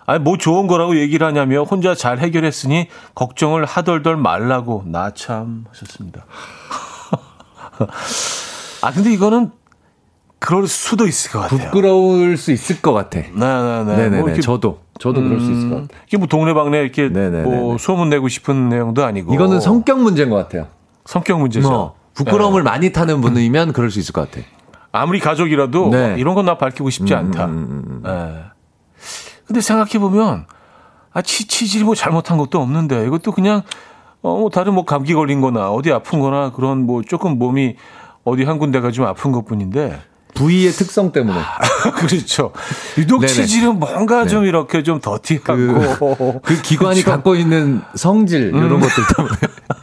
[0.07, 6.25] 아니, 뭐 좋은 거라고 얘기를 하냐며 혼자 잘 해결했으니 걱정을 하덜덜 말라고 나 참 하셨습니다.
[8.83, 9.51] 아, 근데 이거는
[10.39, 11.61] 그럴 수도 있을 것 같아요.
[11.67, 13.21] 부끄러울 수 있을 것 같아.
[13.21, 13.85] 네네네.
[13.85, 14.19] 네네네.
[14.21, 14.81] 뭐 이렇게, 저도.
[14.99, 16.01] 저도 음, 그럴 수 있을 것 음, 같아요.
[16.09, 17.43] 이게 뭐 동네방네 이렇게 네네네네.
[17.45, 19.35] 뭐 소문 내고 싶은 내용도 아니고.
[19.35, 20.67] 이거는 성격 문제인 것 같아요.
[21.05, 21.69] 성격 문제죠.
[21.69, 22.71] 뭐, 부끄러움을 네.
[22.71, 24.45] 많이 타는 분이면 그럴 수 있을 것 같아.
[24.93, 26.17] 아무리 가족이라도 네.
[26.19, 27.45] 이런 건 나 밝히고 싶지 음, 않다.
[27.47, 28.03] 음, 음, 음.
[28.05, 28.45] 네.
[29.47, 30.47] 근데 생각해 보면
[31.13, 33.63] 아 치, 치질이 뭐 잘못한 것도 없는데 이것도 그냥
[34.23, 37.77] 어, 뭐 다른 뭐 감기 걸린 거나 어디 아픈 거나 그런 뭐 조금 몸이
[38.25, 40.01] 어디 한 군데가 좀 아픈 것 뿐인데
[40.35, 41.41] 부위의 특성 때문에.
[41.97, 42.53] 그렇죠.
[42.97, 43.33] 유독 네네.
[43.33, 44.29] 치질은 뭔가 네.
[44.29, 47.11] 좀 이렇게 좀 더티하고 그, 그 기관이 그렇죠.
[47.11, 48.81] 갖고 있는 성질 이런 음.
[48.81, 49.37] 것들 때문에.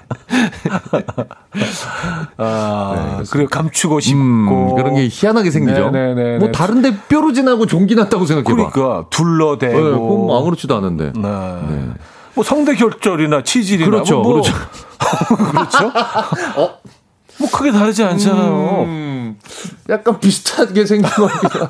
[2.38, 5.92] 아, 네, 그리고 감추고 싶고 음, 그런 게 희한하게 생기죠.
[5.92, 6.14] 네네네.
[6.14, 8.72] 네, 네, 뭐 다른데 뾰루지 나고 종기 났다고 생각해봐.
[8.72, 9.74] 그러니까 둘러대고.
[9.74, 11.14] 네, 뭐 아무렇지도 않은데.
[11.16, 11.22] 네.
[11.22, 11.90] 네.
[12.34, 14.54] 뭐 성대 결절이나 치질이나 그렇죠, 뭐, 그렇죠.
[15.52, 15.88] 그렇죠.
[16.56, 16.78] 어?
[17.40, 18.84] 뭐 크게 다르지 않잖아요.
[18.84, 19.38] 음,
[19.90, 21.68] 약간 비슷하게 생긴 것 같아요.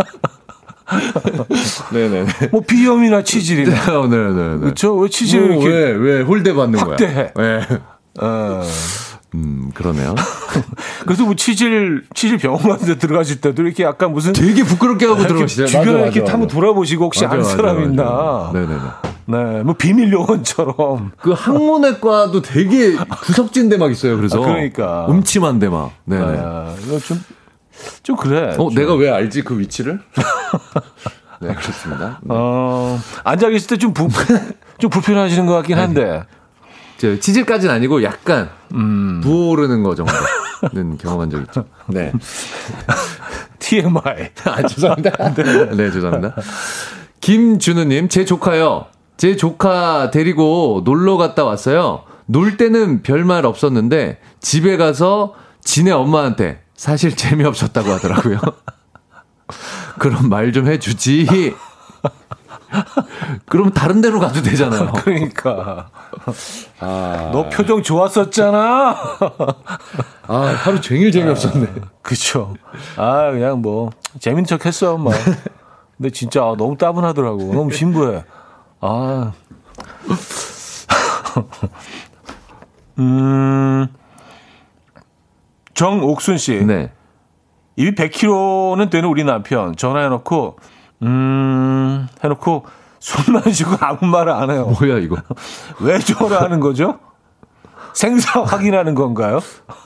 [1.91, 2.25] 네네.
[2.51, 4.07] 뭐 비염이나 치질이나.
[4.07, 4.53] 네네네.
[4.55, 4.95] 네, 그렇죠.
[4.95, 6.91] 왜 치질 뭐, 왜, 왜 홀대 받는 거야?
[6.91, 7.31] 확대해.
[7.35, 7.61] 네.
[8.19, 8.61] 어.
[9.35, 10.15] 음, 그러네요.
[11.05, 14.33] 그래서 뭐 치질, 치질 병원 같은 데 들어가실 때도 이렇게 약간 무슨.
[14.33, 15.65] 되게 부끄럽게 하고 들어가시죠.
[15.67, 18.51] 주변에 이렇게 맞아, 한번 돌아보시고 혹시 아는 사람 있나.
[18.53, 18.79] 네네네.
[19.29, 21.11] 네, 뭐 비밀 요원처럼.
[21.19, 24.15] 그 항문외과도 되게 구석진 데 막 있어요.
[24.15, 24.41] 그래서.
[24.41, 25.05] 아, 그러니까.
[25.09, 25.91] 음침한 데 막.
[26.05, 26.17] 네.
[26.17, 27.21] 아, 이거 좀,
[28.03, 28.53] 좀 그래.
[28.53, 28.73] 어, 좀.
[28.75, 29.99] 내가 왜 알지 그 위치를?
[31.41, 32.19] 네, 그렇습니다.
[32.23, 32.29] 네.
[32.29, 34.07] 어, 앉아 계실 때 좀 부,
[34.79, 36.23] 좀 불편하시는 것 같긴 한데.
[36.97, 39.21] 저 치질까지는 아니고 약간 음.
[39.21, 41.65] 부어오르는 거 정도는 경험한 적 있죠.
[41.87, 42.11] 네.
[43.59, 44.29] TMI.
[44.45, 45.33] 아, 죄송합니다.
[45.35, 46.35] 네, 네 죄송합니다.
[47.21, 48.85] 김준우님, 제 조카요.
[49.17, 52.03] 제 조카 데리고 놀러 갔다 왔어요.
[52.27, 55.33] 놀 때는 별말 없었는데 집에 가서
[55.63, 58.39] 지네 엄마한테 사실 재미없었다고 하더라고요.
[59.99, 61.55] 그럼 말 좀 해주지.
[63.47, 64.91] 그럼 다른 데로 가도 되잖아요.
[65.03, 65.89] 그러니까.
[66.79, 67.29] 아.
[67.33, 68.95] 너 표정 좋았었잖아.
[70.27, 71.67] 아, 하루 종일 재미없었네.
[71.81, 72.53] 아, 그쵸.
[72.97, 75.13] 아, 그냥 뭐, 재밌는 척 했어, 뭐.
[75.97, 77.53] 근데 진짜 아, 너무 따분하더라고.
[77.53, 78.23] 너무 신부해.
[78.81, 79.31] 아.
[82.99, 83.87] 음.
[85.73, 86.65] 정옥순 씨.
[86.65, 86.91] 네.
[87.75, 90.57] 입이 100kg는 되는 우리 남편 전화해놓고
[91.03, 92.65] 음 해놓고
[92.99, 94.73] 손만 쉬고 아무 말을 안 해요.
[94.79, 95.17] 뭐야 이거?
[95.79, 96.99] 왜 전화하는 거죠?
[97.93, 99.39] 생사 확인하는 건가요?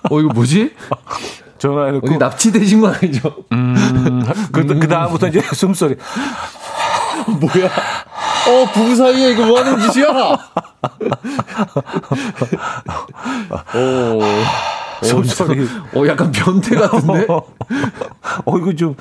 [0.10, 0.76] 어 이거 뭐지?
[1.58, 3.36] 전화해놓고 어디 납치되신 거 아니죠?
[3.52, 5.96] 음, 그, 그 다음부터 이제 숨소리.
[7.28, 7.68] 뭐야?
[7.68, 10.08] 어, 부부 사이에 이거 뭐 하는 짓이야?
[13.76, 14.20] 오.
[15.02, 15.66] 숨소리.
[15.96, 17.28] 어, 약간 변태 같은데?
[18.46, 18.96] 어, 이거 좀,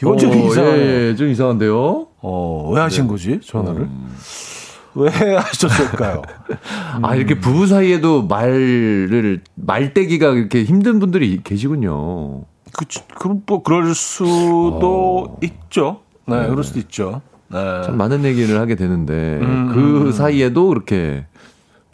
[0.00, 0.68] 이건 좀 어, 이상해.
[0.70, 2.06] 예, 예, 좀 이상한데요?
[2.20, 3.08] 어, 왜 하신 네.
[3.10, 3.82] 거지, 전화를?
[3.82, 4.14] 음.
[4.94, 6.22] 왜 하셨을까요?
[7.02, 12.42] 아, 이렇게 부부 사이에도 말을, 말대기가 이렇게 힘든 분들이 계시군요.
[12.72, 12.84] 그,
[13.18, 15.38] 그, 뭐, 그럴 수도 어.
[15.42, 16.00] 있죠.
[16.26, 17.22] 네, 네, 그럴 수도 있죠.
[17.48, 17.58] 네.
[17.84, 19.70] 참 많은 얘기를 하게 되는데, 음.
[19.72, 21.26] 그 사이에도 그렇게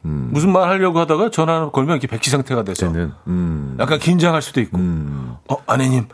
[0.05, 0.29] 음.
[0.33, 3.13] 무슨 말 하려고 하다가 전화 걸면 이렇게 백지 상태가 돼서 는.
[3.27, 3.77] 음.
[3.81, 4.79] 약간 긴장할 수도 있고.
[4.79, 5.37] 음.
[5.49, 6.07] 어 아내님.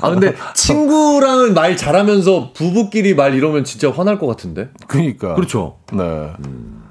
[0.00, 4.70] 아 근데 친구랑은 말 잘하면서 부부끼리 말 이러면 진짜 화날 것 같은데?
[4.86, 5.34] 그러니까.
[5.34, 5.78] 그렇죠.
[5.92, 6.02] 네.
[6.46, 6.82] 음.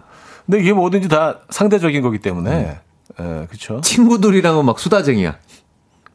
[0.45, 2.79] 근데 이게 뭐든지 다 상대적인 거기 때문에.
[3.19, 3.41] 음.
[3.41, 5.35] 예, 그렇죠 친구들이랑은 막 수다쟁이야.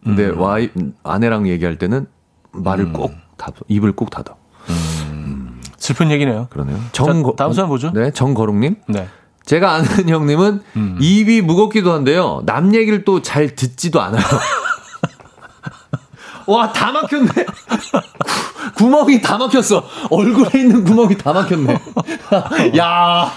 [0.02, 0.40] 근데 음.
[0.40, 0.70] 와이
[1.02, 2.06] 아내랑 얘기할 때는
[2.52, 3.54] 말을 꼭 닫아.
[3.68, 4.34] 입을 꼭 닫아
[5.86, 6.48] 슬픈 얘기네요.
[6.50, 6.80] 그러네요.
[6.90, 7.92] 정, 자, 다음 사람 보죠.
[7.92, 8.74] 네, 정거롱님.
[8.88, 9.08] 네.
[9.44, 10.98] 제가 아는 형님은 음.
[11.00, 12.42] 입이 무겁기도 한데요.
[12.44, 14.22] 남 얘기를 또 잘 듣지도 않아요.
[16.48, 17.28] 와, 다 막혔네.
[18.76, 19.84] 구, 멍이 다 막혔어.
[20.10, 21.78] 얼굴에 있는 구멍이 다 막혔네.
[22.78, 23.32] 야.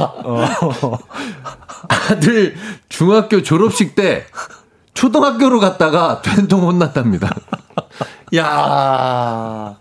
[1.88, 2.56] 아들
[2.90, 4.26] 중학교 졸업식 때
[4.96, 7.30] 초등학교로 갔다가 된통 혼났답니다.
[8.36, 9.76] 야.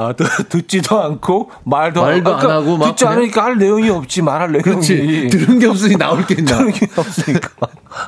[0.00, 4.50] 아, 또 듣지도 않고 말도, 말도 안 하고 막 듣지 않으니까 할 내용이 없지 말할
[4.52, 5.28] 내용이 그렇지.
[5.30, 6.56] 들은 게 없으니 나올 게 있나.
[6.56, 7.50] 들은 게 없으니까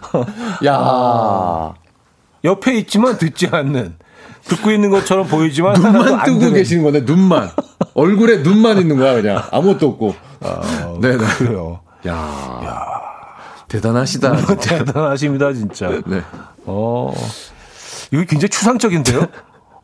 [0.64, 1.74] 야.
[2.44, 3.96] 옆에 있지만 듣지 않는
[4.44, 6.54] 듣고 있는 것처럼 보이지만 눈만 안 뜨고 들은.
[6.54, 7.50] 계시는 거네, 눈만.
[7.94, 9.42] 얼굴에 눈만 있는 거야, 그냥.
[9.52, 10.14] 아무것도 없고.
[11.00, 11.24] 네네.
[11.36, 11.80] 그래요.
[12.08, 13.00] 야.
[13.68, 14.36] 대단하시다.
[14.46, 14.78] 진짜.
[14.84, 15.88] 대단하십니다 진짜.
[16.06, 16.22] 네.
[16.64, 17.12] 어
[18.10, 19.26] 이거 굉장히 추상적인데요.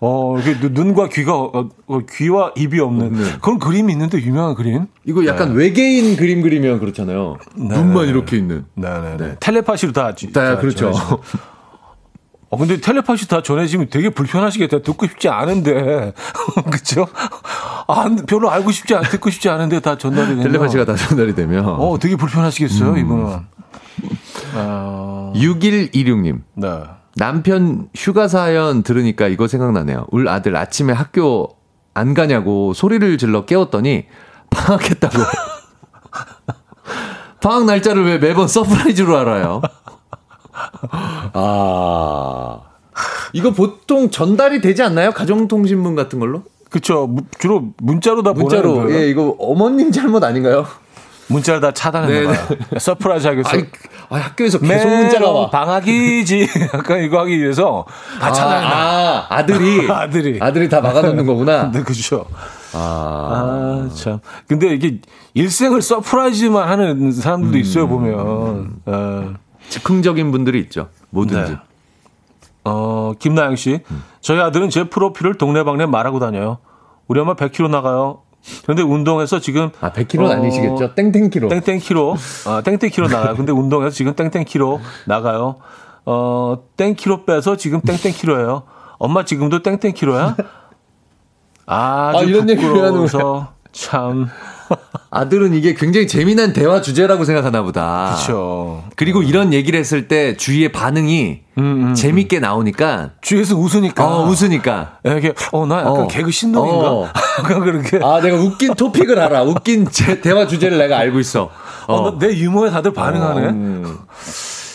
[0.01, 3.25] 어, 눈- 눈과 귀가 어, 어, 귀와 입이 없는 네.
[3.43, 4.87] 그런 그림이 있는데 유명한 그림.
[5.05, 7.37] 이거 약간 외계인 그림 그리면 그렇잖아요.
[7.57, 8.65] 눈만 이렇게 있는.
[8.75, 9.17] 네네.
[9.17, 9.37] 네.
[9.41, 10.15] 텔레파시로 다.
[10.15, 10.93] 지- 다, 다 그렇죠.
[12.51, 14.83] 어, 근데 텔레파시 다 전해지면 되게 불편하시겠다.
[14.83, 16.13] 듣고 싶지 않은데.
[16.71, 17.07] 그쵸?
[17.89, 20.45] 아, 별로 알고 싶지 않, 듣고 싶지 않은데 다 전달이 되면.
[20.45, 21.65] 텔레파시가 다 전달이 되면.
[21.67, 22.99] 어, 되게 불편하시겠어요, 음.
[22.99, 23.39] 이분은.
[24.55, 26.41] 아, 6126님.
[26.55, 26.69] 네.
[27.19, 30.07] 남편 휴가 사연 들으니까 이거 생각나네요.
[30.11, 31.49] 울 아들 아침에 학교
[31.93, 34.07] 안 가냐고 소리를 질러 깨웠더니
[34.51, 35.19] 방학했다고.
[37.43, 39.61] 방학 날짜를 왜 매번 surprise로 알아요?
[41.33, 42.61] 아.
[43.33, 45.13] 이거 보통 전달이 되지 않나요?
[45.13, 46.43] 가정통신문 같은 걸로?
[46.71, 47.07] 그쵸.
[47.07, 48.75] 무- 주로 문자로 다 보내는 문자로.
[48.89, 49.01] 거예요.
[49.01, 50.67] 예, 이거 어머님 잘못 아닌가요?
[51.29, 52.59] 문자를 다 차단했나 봐요.
[52.79, 53.51] surprise 하기 위해서.
[53.51, 53.65] 아니,
[54.11, 55.51] 아, 학교에서 계속 문자가 와.
[55.51, 56.49] 방학이지.
[56.75, 57.85] 약간 이거 하기 위해서
[58.21, 59.89] 다 차단했나 아, 아, 아들이.
[59.91, 60.39] 아들이.
[60.41, 61.71] 아들이 다 막아놓는 거구나.
[61.71, 62.27] 네, 그죠.
[62.73, 63.89] 아.
[63.89, 64.21] 아, 참.
[64.47, 64.99] 근데 이게
[65.35, 68.81] 일생을 surprise만 하는 사람들도 있어요, 보면.
[68.87, 69.35] 어,
[69.69, 70.89] 즉흥적인 분들이 있죠.
[71.11, 71.53] 뭐든지.
[71.53, 71.59] 네.
[72.65, 73.81] 어, 김나영 씨.
[74.21, 76.59] 저희 아들은 제 프로필을 동네방네 말하고 다녀요.
[77.07, 78.23] 우리 엄마 100kg 나가요.
[78.63, 79.71] 그런데 운동해서 지금.
[79.81, 80.95] 아, 100kg는 어, 아니시겠죠?
[80.95, 81.49] 땡땡 키로.
[81.49, 82.17] 땡땡 키로.
[82.47, 83.35] 아, 땡땡 키로 나가요.
[83.37, 85.57] 근데 운동해서 지금 땡땡 키로 나가요.
[86.05, 88.63] 어, 땡 키로 빼서 지금 땡땡 키로예요.
[88.99, 90.37] 엄마 지금도 땡땡 키로야?
[91.67, 94.29] 아주 아, 이런 얘기를 부끄러워서 참.
[95.11, 98.15] 아들은 이게 굉장히 재미난 대화 주제라고 생각하나 보다.
[98.15, 98.85] 그렇죠.
[98.97, 101.41] 그리고 이런 얘기를 했을 때 주위의 반응이
[101.97, 104.05] 재밌게 나오니까 주위에서 웃으니까.
[104.07, 104.99] 어, 웃으니까.
[105.07, 106.07] 예, 이게 어, 나 약간 어.
[106.09, 106.93] 개그 신동인가?
[106.93, 107.09] 어.
[107.41, 107.99] 약간 그렇게.
[108.03, 109.43] 아, 내가 웃긴 토픽을 알아.
[109.45, 111.51] 웃긴 제, 대화 주제를 내가 알고 있어.
[111.87, 113.47] 어, 나내 유머에 다들 반응하네.
[113.49, 113.99] 음.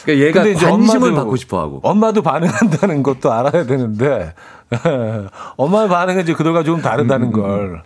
[0.04, 1.80] 그러니까 얘가 근데 이제 관심을 엄마도- 받고 싶어 하고.
[1.84, 4.34] 엄마도 반응한다는 것도 알아야 되는데,
[5.56, 7.84] 엄마의 반응은 이제 그들과 좀 다르다는 걸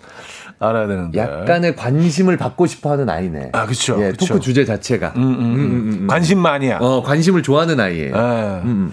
[0.60, 1.20] 알아야 되는데.
[1.20, 3.50] 음, 약간의 관심을 받고 싶어 하는 아이네.
[3.54, 4.26] 아, 그쵸, 예, 그쵸.
[4.28, 5.14] 토크 주제 자체가.
[5.16, 6.08] 음, 음, 음.
[6.08, 6.80] 관심 많이야.
[6.82, 8.16] 어, 관심을 좋아하는 아이예요.
[8.16, 8.62] 예.
[8.66, 8.92] 음.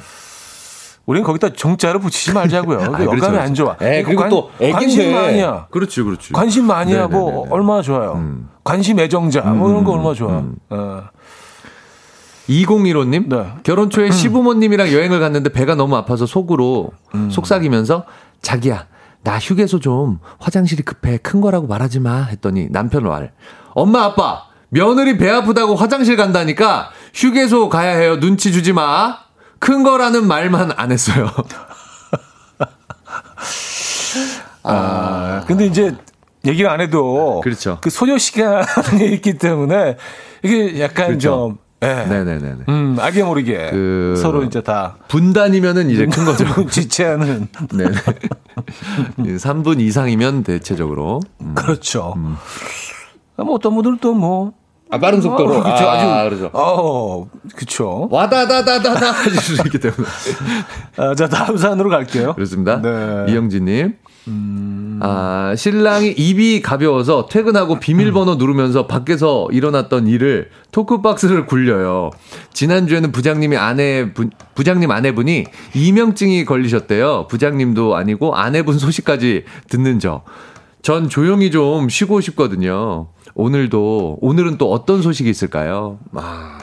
[1.06, 2.78] 우린 거기다 정자를 붙이지 말자고요.
[2.84, 3.64] 아, 그 그렇죠, 여감이 안 그렇죠.
[3.64, 3.76] 좋아.
[3.82, 4.72] 예, 그리고 관- 또 애기인데.
[4.72, 5.66] 관심 많이야.
[5.70, 6.32] 그렇지, 그렇지.
[6.32, 7.08] 관심 많이야.
[7.08, 7.46] 뭐 네네네네.
[7.48, 7.52] 음.
[7.52, 8.38] 얼마나 좋아요.
[8.62, 10.42] 관심 애정자 뭐 이런 거 얼마나 좋아.
[10.70, 11.02] 어.
[12.48, 13.28] 2015님?
[13.28, 13.46] 네.
[13.62, 16.90] 결혼 초에 시부모님이랑 여행을 갔는데 배가 너무 아파서 속으로
[17.30, 18.04] 속삭이면서
[18.42, 18.86] 자기야,
[19.24, 23.32] 나 휴게소 좀 화장실이 급해 큰 거라고 말하지 마 했더니 남편 말.
[23.74, 28.20] 엄마, 아빠, 며느리 배 아프다고 화장실 간다니까 휴게소 가야 해요.
[28.20, 29.18] 눈치 주지 마.
[29.58, 31.30] 큰 거라는 말만 안 했어요.
[34.62, 35.96] 아, 근데 이제
[36.46, 37.78] 얘기를 안 해도 그렇죠.
[37.80, 39.96] 그 소요 시간이 있기 때문에
[40.42, 41.18] 이게 약간 그렇죠.
[41.18, 41.86] 좀 예.
[42.08, 42.54] 네네네.
[42.68, 46.44] 음, 알게 모르게 그- 서로 이제 다 분단이면은 이제 큰 거죠.
[46.70, 49.36] 지체하는 네네.
[49.36, 51.20] 3분 이상이면 대체적으로.
[51.40, 51.54] 음.
[51.54, 52.14] 그렇죠.
[53.36, 54.52] 뭐 어떤 분들은 또 뭐
[54.90, 55.56] 아, 빠른 속도로.
[55.56, 55.84] 어, 그렇죠.
[55.88, 56.50] 아, 아주 그렇죠.
[56.52, 58.08] 어, 그렇죠.
[58.12, 60.04] 와다다다다다 하실 수 있기 때문에.
[60.98, 62.34] 아, 자 다음 사연으로 갈게요.
[62.34, 62.80] 그렇습니다.
[62.80, 63.26] 네.
[63.32, 63.96] 이영진님.
[65.00, 72.10] 아, 신랑이 입이 가벼워서 퇴근하고 비밀번호 누르면서 밖에서 일어났던 일을 토크박스를 굴려요.
[72.52, 75.44] 지난주에는 부장님이 아내, 부, 부장님 아내분이
[75.74, 77.26] 이명증이 걸리셨대요.
[77.28, 80.22] 부장님도 아니고 아내분 소식까지 듣는 저.
[80.82, 83.08] 전 조용히 좀 쉬고 싶거든요.
[83.34, 85.98] 오늘도, 오늘은 또 어떤 소식이 있을까요?
[86.14, 86.58] 아.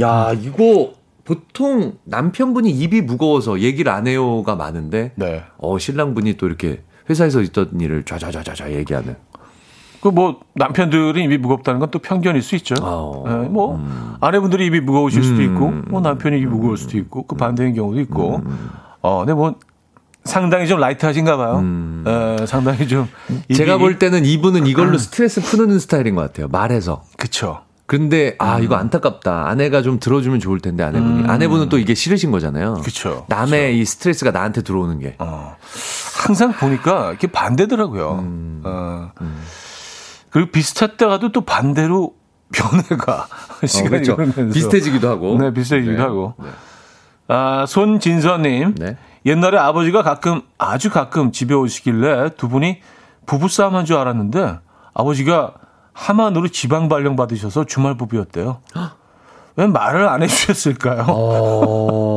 [0.00, 0.92] 야, 이거
[1.24, 5.44] 보통 남편분이 입이 무거워서 얘기를 안 해요가 많은데 네.
[5.58, 9.16] 어, 신랑분이 또 이렇게 회사에서 있던 일을 좌좌좌좌좌 얘기하는.
[10.00, 12.74] 그 뭐 남편들이 입이 무겁다는 건 또 편견일 수 있죠.
[12.82, 13.24] 어.
[13.28, 13.80] 예, 뭐
[14.20, 18.42] 아내분들이 입이 무거우실 수도 있고, 뭐 남편이 입이 무거울 수도 있고, 그 반대인 경우도 있고.
[19.00, 19.54] 어, 근데 뭐
[20.24, 21.62] 상당히 좀 라이트하신가 봐요.
[22.06, 23.06] 예, 상당히 좀
[23.54, 26.48] 제가 볼 때는 이분은 이걸로 스트레스 푸는 스타일인 것 같아요.
[26.48, 27.04] 말해서.
[27.16, 27.60] 그쵸.
[27.92, 29.48] 근데 아 이거 안타깝다.
[29.50, 31.28] 아내가 좀 들어주면 좋을 텐데 아내분이.
[31.28, 32.80] 아내분은 또 이게 싫으신 거잖아요.
[32.82, 33.26] 그쵸.
[33.28, 35.14] 남의 이 스트레스가 나한테 들어오는 게.
[35.18, 35.56] 어,
[36.16, 38.12] 항상 보니까 이렇게 반대더라고요.
[38.20, 38.62] 음.
[38.64, 39.10] 어.
[40.30, 42.14] 그리고 비슷했다가도 또 반대로
[42.50, 43.26] 변해가
[43.66, 44.12] 시간이 그렇죠.
[44.14, 45.36] 흐르면서 비슷해지기도 하고.
[45.38, 46.02] 네, 비슷해지기도 네.
[46.02, 46.34] 하고.
[47.28, 48.74] 아, 손진서님.
[48.76, 48.96] 네.
[49.26, 52.80] 옛날에 아버지가 가끔, 아주 가끔 집에 오시길래 두 분이
[53.26, 54.60] 부부싸움 한 줄 알았는데
[54.94, 55.52] 아버지가
[55.92, 58.58] 하만으로 지방 발령 받으셔서 주말 부부였대요.
[59.56, 61.04] 왜 말을 안 해주셨을까요?
[61.08, 62.14] 어...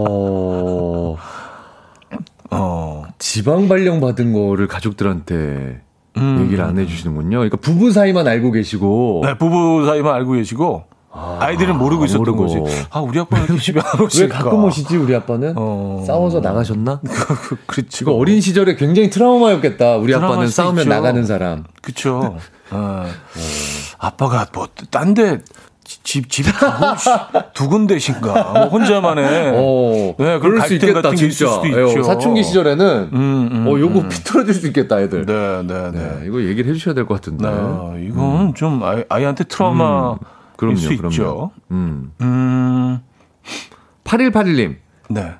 [2.51, 3.03] 어...
[3.19, 5.82] 지방 발령 받은 거를 가족들한테
[6.17, 6.41] 음.
[6.43, 7.38] 얘기를 안 해주시는군요.
[7.38, 9.23] 그러니까 부부 사이만 알고 계시고.
[9.26, 10.86] 네, 부부 사이만 알고 계시고.
[11.17, 12.63] 아, 이들은 모르고 있었던 모르고.
[12.63, 12.86] 거지.
[12.89, 14.38] 아, 우리 아빠는 이렇게 집에 안 오실까?
[14.38, 15.53] 왜 가끔 오시지, 우리 아빠는?
[15.55, 16.03] 어...
[16.05, 16.99] 싸워서 나가셨나?
[17.67, 18.03] 그렇지.
[18.05, 19.95] 그 어린 시절에 굉장히 트라우마였겠다.
[19.95, 20.89] 우리 아빠는 싸우면 있죠.
[20.89, 21.63] 나가는 사람.
[21.82, 22.38] 그쵸.
[22.76, 23.05] 어.
[23.97, 25.39] 아빠가 뭐, 딴 데,
[25.84, 26.51] 집, 집 두,
[27.53, 28.34] 두 군데신가.
[28.53, 29.51] 뭐 혼자만의.
[29.55, 31.45] 어, 네, 그럴 수 있겠다, 진짜.
[31.65, 34.09] 예, 사춘기 시절에는, 음, 음, 어, 요거 음.
[34.09, 35.26] 피털어질 수 있겠다, 애들.
[35.26, 35.99] 네, 네, 네.
[35.99, 37.47] 네 이거 얘기를 해주셔야 될 것 같은데.
[37.47, 38.53] 네, 이건 음.
[38.55, 40.13] 좀 아이, 아이한테 트라우마.
[40.13, 40.17] 음.
[40.57, 41.09] 그럼요, 수 그럼요.
[41.11, 41.51] 있죠.
[41.71, 42.11] 음.
[42.21, 42.99] 음.
[44.05, 44.76] 8181님.
[45.09, 45.34] 네.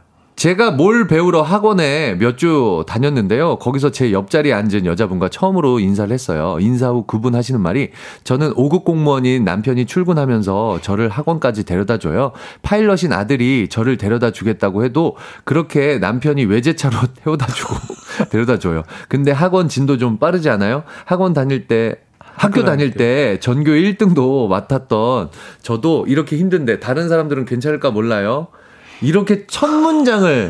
[0.46, 3.56] 제가 뭘 배우러 학원에 몇 주 다녔는데요.
[3.58, 6.58] 거기서 제 옆자리에 앉은 여자분과 처음으로 인사를 했어요.
[6.60, 7.90] 인사 후 그분 하시는 말이
[8.26, 12.32] 저는 5급 공무원인 남편이 출근하면서 저를 학원까지 데려다 줘요.
[12.62, 15.16] 파일럿인 아들이 저를 데려다 주겠다고 해도
[15.46, 17.74] 그렇게 남편이 외제차로 태워다 주고
[18.30, 18.84] 데려다 줘요.
[19.08, 20.84] 근데 학원 진도 좀 빠르지 않아요?
[21.06, 25.30] 학원 다닐 때 학교 다닐 때 전교 1등도 맡았던
[25.64, 28.50] 저도 이렇게 힘든데 다른 사람들은 괜찮을까 몰라요.
[29.02, 30.50] 이렇게 첫 문장을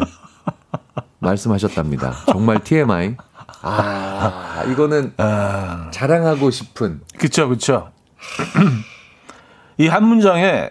[1.20, 2.14] 말씀하셨답니다.
[2.28, 3.16] 정말 TMI.
[3.62, 5.90] 아, 이거는 아...
[5.92, 7.02] 자랑하고 싶은.
[7.18, 7.90] 그쵸, 그쵸.
[9.78, 10.70] 이 한 문장에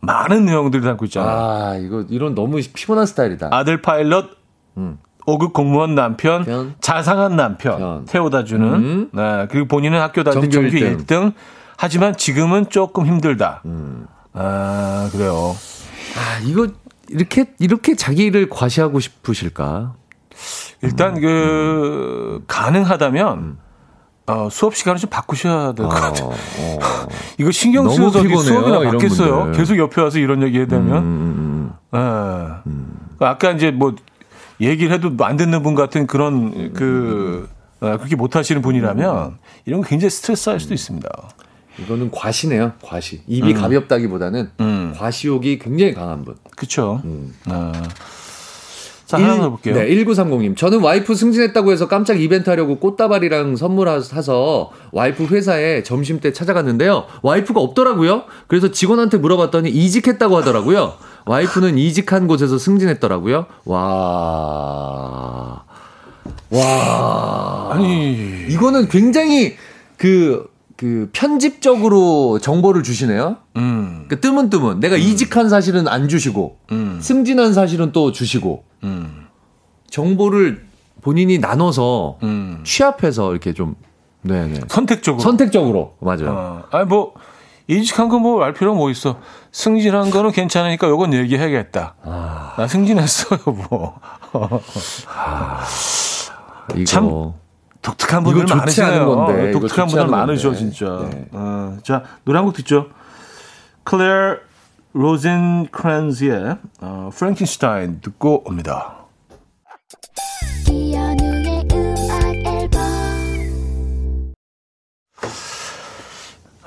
[0.00, 1.36] 많은 내용들이 담고 있잖아요.
[1.36, 3.48] 아, 이거, 이런 너무 피곤한 스타일이다.
[3.52, 4.30] 아들 파일럿,
[4.76, 4.98] 음.
[5.26, 6.74] 5급 공무원 남편, 편.
[6.80, 8.04] 자상한 남편, 편.
[8.04, 9.10] 태워다 주는, 음.
[9.12, 11.04] 네, 그리고 본인은 학교 다닐 때 전교 1등.
[11.06, 11.32] 1등.
[11.76, 13.62] 하지만 지금은 조금 힘들다.
[13.64, 14.06] 음.
[14.34, 15.54] 아, 그래요.
[16.16, 16.68] 아, 이거
[17.08, 19.94] 이렇게 이렇게 자기를 과시하고 싶으실까?
[20.82, 22.44] 일단 그 음.
[22.46, 23.58] 가능하다면
[24.26, 26.28] 어, 수업 시간을 좀 바꾸셔야 될 것 같아요.
[26.28, 27.08] 어, 어.
[27.38, 29.52] 이거 신경 쓰여서 수업이나 받겠어요.
[29.52, 30.96] 계속 옆에 와서 이런 얘기 해야 되면.
[31.02, 31.98] 음, 네.
[32.66, 32.98] 음.
[33.20, 33.94] 아까 이제 뭐
[34.60, 37.48] 얘기를 해도 안 듣는 분 같은 그런 그
[37.80, 39.36] 어, 그렇게 못 하시는 분이라면
[39.66, 41.08] 이런 거 굉장히 스트레스 할 수도 있습니다.
[41.80, 42.72] 이거는 과시네요.
[42.82, 43.22] 과시.
[43.26, 43.60] 입이 음.
[43.60, 44.94] 가볍다기보다는 음.
[44.96, 46.36] 과시욕이 굉장히 강한 분.
[46.56, 47.00] 그렇죠.
[47.04, 47.34] 음.
[47.46, 47.72] 아.
[49.06, 49.74] 자, 하나 더 볼게요.
[49.74, 50.56] 네, 1930님.
[50.56, 57.04] 저는 와이프 승진했다고 해서 깜짝 이벤트 하려고 꽃다발이랑 선물 사서 와이프 회사에 점심 때 찾아갔는데요.
[57.22, 58.24] 와이프가 없더라고요.
[58.46, 60.94] 그래서 직원한테 물어봤더니 이직했다고 하더라고요.
[61.26, 63.46] 와이프는 이직한 곳에서 승진했더라고요.
[63.66, 65.64] 와.
[66.50, 67.68] 와.
[67.72, 68.46] 아니.
[68.48, 69.56] 이거는 굉장히
[69.98, 73.36] 그, 그 편집적으로 정보를 주시네요.
[73.56, 74.06] 음.
[74.08, 74.80] 그 뜨문뜨문.
[74.80, 75.00] 내가 음.
[75.00, 76.98] 이직한 사실은 안 주시고, 음.
[77.00, 79.26] 승진한 사실은 또 주시고, 음.
[79.88, 80.66] 정보를
[81.00, 82.60] 본인이 나눠서 음.
[82.64, 83.76] 취합해서 이렇게 좀,
[84.22, 84.60] 네네.
[84.68, 85.22] 선택적으로.
[85.22, 85.96] 선택적으로.
[86.00, 86.30] 맞아요.
[86.30, 86.62] 어.
[86.70, 87.14] 아니, 뭐,
[87.66, 89.20] 이직한 거뭐알 필요 뭐 있어.
[89.52, 91.94] 승진한 거는 괜찮으니까 요건 얘기해야겠다.
[92.02, 92.54] 아.
[92.56, 94.00] 나 승진했어요, 뭐.
[95.14, 95.64] 아.
[96.74, 96.84] 이거.
[96.84, 97.32] 참
[97.84, 99.06] 독특한 분들 많으시네요.
[99.06, 100.58] 건데, 독특한 분들 많으셔, 건데.
[100.58, 101.08] 진짜.
[101.10, 101.26] 네.
[101.32, 102.88] 어, 자, 노래 한 곡 듣죠.
[103.84, 104.38] 클레어
[104.94, 108.96] 로젠크란즈의 어, 프랭켄슈타인 듣고 옵니다.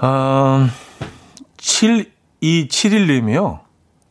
[0.04, 0.70] 음,
[1.58, 3.60] 7271님이요.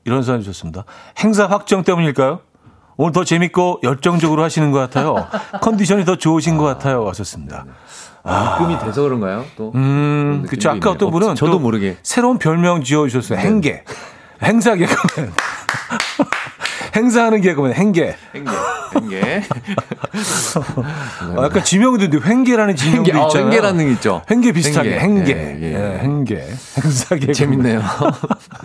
[0.04, 0.84] 이런 사연 주셨습니다.
[1.18, 2.40] 행사 확정 때문일까요?
[2.96, 5.26] 오늘 더 재밌고 열정적으로 하시는 것 같아요.
[5.60, 7.02] 컨디션이 더 좋으신 것 같아요.
[7.04, 7.66] 왔었습니다.
[8.22, 9.44] 아, 입금이 돼서 그런가요?
[9.56, 9.70] 또?
[9.74, 10.70] 음, 그쵸.
[10.70, 13.38] 아까 어떤 분은 저도 모르게 새로운 별명 지어주셨어요.
[13.38, 13.44] 네.
[13.44, 13.84] 행계.
[14.42, 15.32] 행사 개그맨.
[16.96, 18.16] 행사하는 개그맨 행계.
[18.34, 18.50] 행계.
[18.94, 19.42] 행계.
[21.36, 23.26] 아, 약간 지명도 있는데 횡계라는 지명도 횡계, 있잖아요.
[23.46, 24.22] 어, 횡계라는 있죠.
[24.30, 25.32] 횡계 비슷하게 행계.
[25.32, 25.74] 예, 예.
[25.74, 26.36] 예, 행계.
[26.82, 27.34] 행사 개그맨.
[27.34, 27.82] 재밌네요.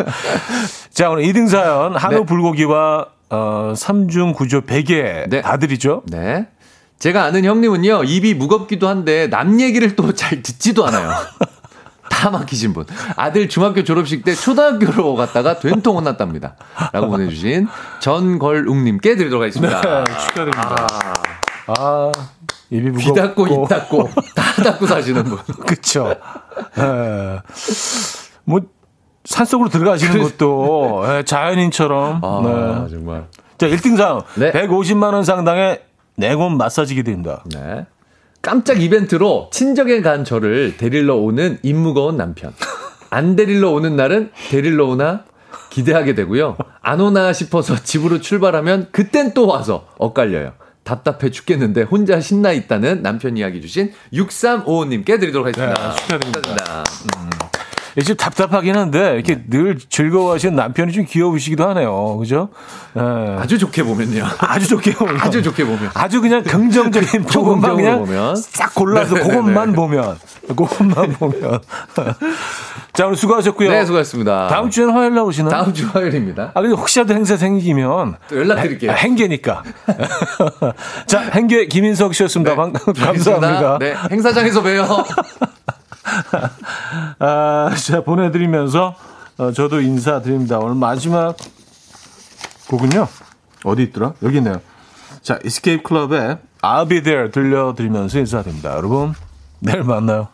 [0.93, 2.25] 자, 오늘 2등 사연 한우 네.
[2.25, 5.41] 불고기와 어, 3중 구조 베개 네.
[5.43, 6.03] 아들이죠.
[6.07, 6.47] 네.
[6.99, 11.09] 제가 아는 형님은요, 입이 무겁기도 한데 남 얘기를 또 잘 듣지도 않아요.
[12.11, 12.85] 다 막히신 분.
[13.15, 16.55] 아들 중학교 졸업식 때 초등학교로 갔다가 된통 혼났답니다.
[16.91, 17.67] 라고 보내주신
[18.01, 19.81] 전걸웅님께 드리도록 하겠습니다.
[19.81, 20.87] 네, 축하드립니다.
[21.67, 22.11] 아, 아
[22.69, 23.13] 입이 무겁고.
[23.13, 25.37] 귀 닫고, 입 닫고, 다 닫고 사시는 분.
[25.65, 26.13] 그쵸.
[26.75, 27.39] 네.
[28.43, 28.59] 뭐,
[29.23, 32.21] 산속으로 들어가시는 것도 예, 자연인처럼.
[32.23, 32.89] 아, 네.
[32.89, 33.27] 정말.
[33.57, 34.51] 자, 1등상 네.
[34.51, 35.81] 150만 원 상당의
[36.15, 37.43] 냉온 마사지기 드립니다.
[37.53, 37.85] 네.
[38.41, 42.53] 깜짝 이벤트로 친정에 간 저를 데리러 오는 입 무거운 남편.
[43.11, 45.25] 안 데리러 오는 날은 데리러 오나
[45.69, 46.57] 기대하게 되고요.
[46.81, 50.53] 안 오나 싶어서 집으로 출발하면 그땐 또 와서 엇갈려요.
[50.83, 55.91] 답답해 죽겠는데 혼자 신나 있다는 남편 이야기 주신 6355님께 드리도록 하겠습니다.
[55.91, 56.83] 네, 축하드립니다.
[57.17, 57.50] 음.
[58.03, 59.43] 집 답답하긴 한데 이렇게 네.
[59.49, 62.17] 늘 즐거워하시는 남편이 좀 귀여우시기도 하네요.
[62.17, 62.49] 그죠?
[62.93, 63.01] 네.
[63.37, 64.25] 아주 좋게 보면요.
[64.39, 65.19] 아주 좋게 보면.
[65.19, 65.91] 아주 좋게 보면.
[65.93, 68.35] 아주 그냥 긍정적인 부분만 그냥 보면.
[68.35, 69.29] 싹 골라서 네네네.
[69.29, 70.17] 그것만 보면.
[70.47, 71.59] 그것만 보면.
[72.93, 73.69] 자, 오늘 수고하셨고요.
[73.69, 74.47] 네, 수고하셨습니다.
[74.47, 75.49] 다음 주에는 화요일 나오시나요?
[75.51, 76.51] 다음 주 화요일입니다.
[76.53, 78.91] 아, 근데 혹시라도 행사 생기면 또 연락드릴게요.
[78.91, 79.63] 행계니까.
[81.07, 82.55] 자, 행계 김인석 씨였습니다.
[82.55, 83.01] 네.
[83.01, 83.77] 감사합니다.
[83.79, 84.87] 네, 행사장에서 봬요.
[87.19, 88.95] 아, 자, 보내드리면서
[89.37, 90.59] 어, 저도 인사드립니다.
[90.59, 91.35] 오늘 마지막
[92.69, 93.07] 곡은요.
[93.63, 94.13] 어디 있더라?
[94.23, 94.61] 여기 있네요.
[95.21, 98.75] 자, 이스케이프 클럽의 I'll Be There 들려드리면서 인사드립니다.
[98.75, 99.13] 여러분,
[99.59, 100.27] 내일 만나요.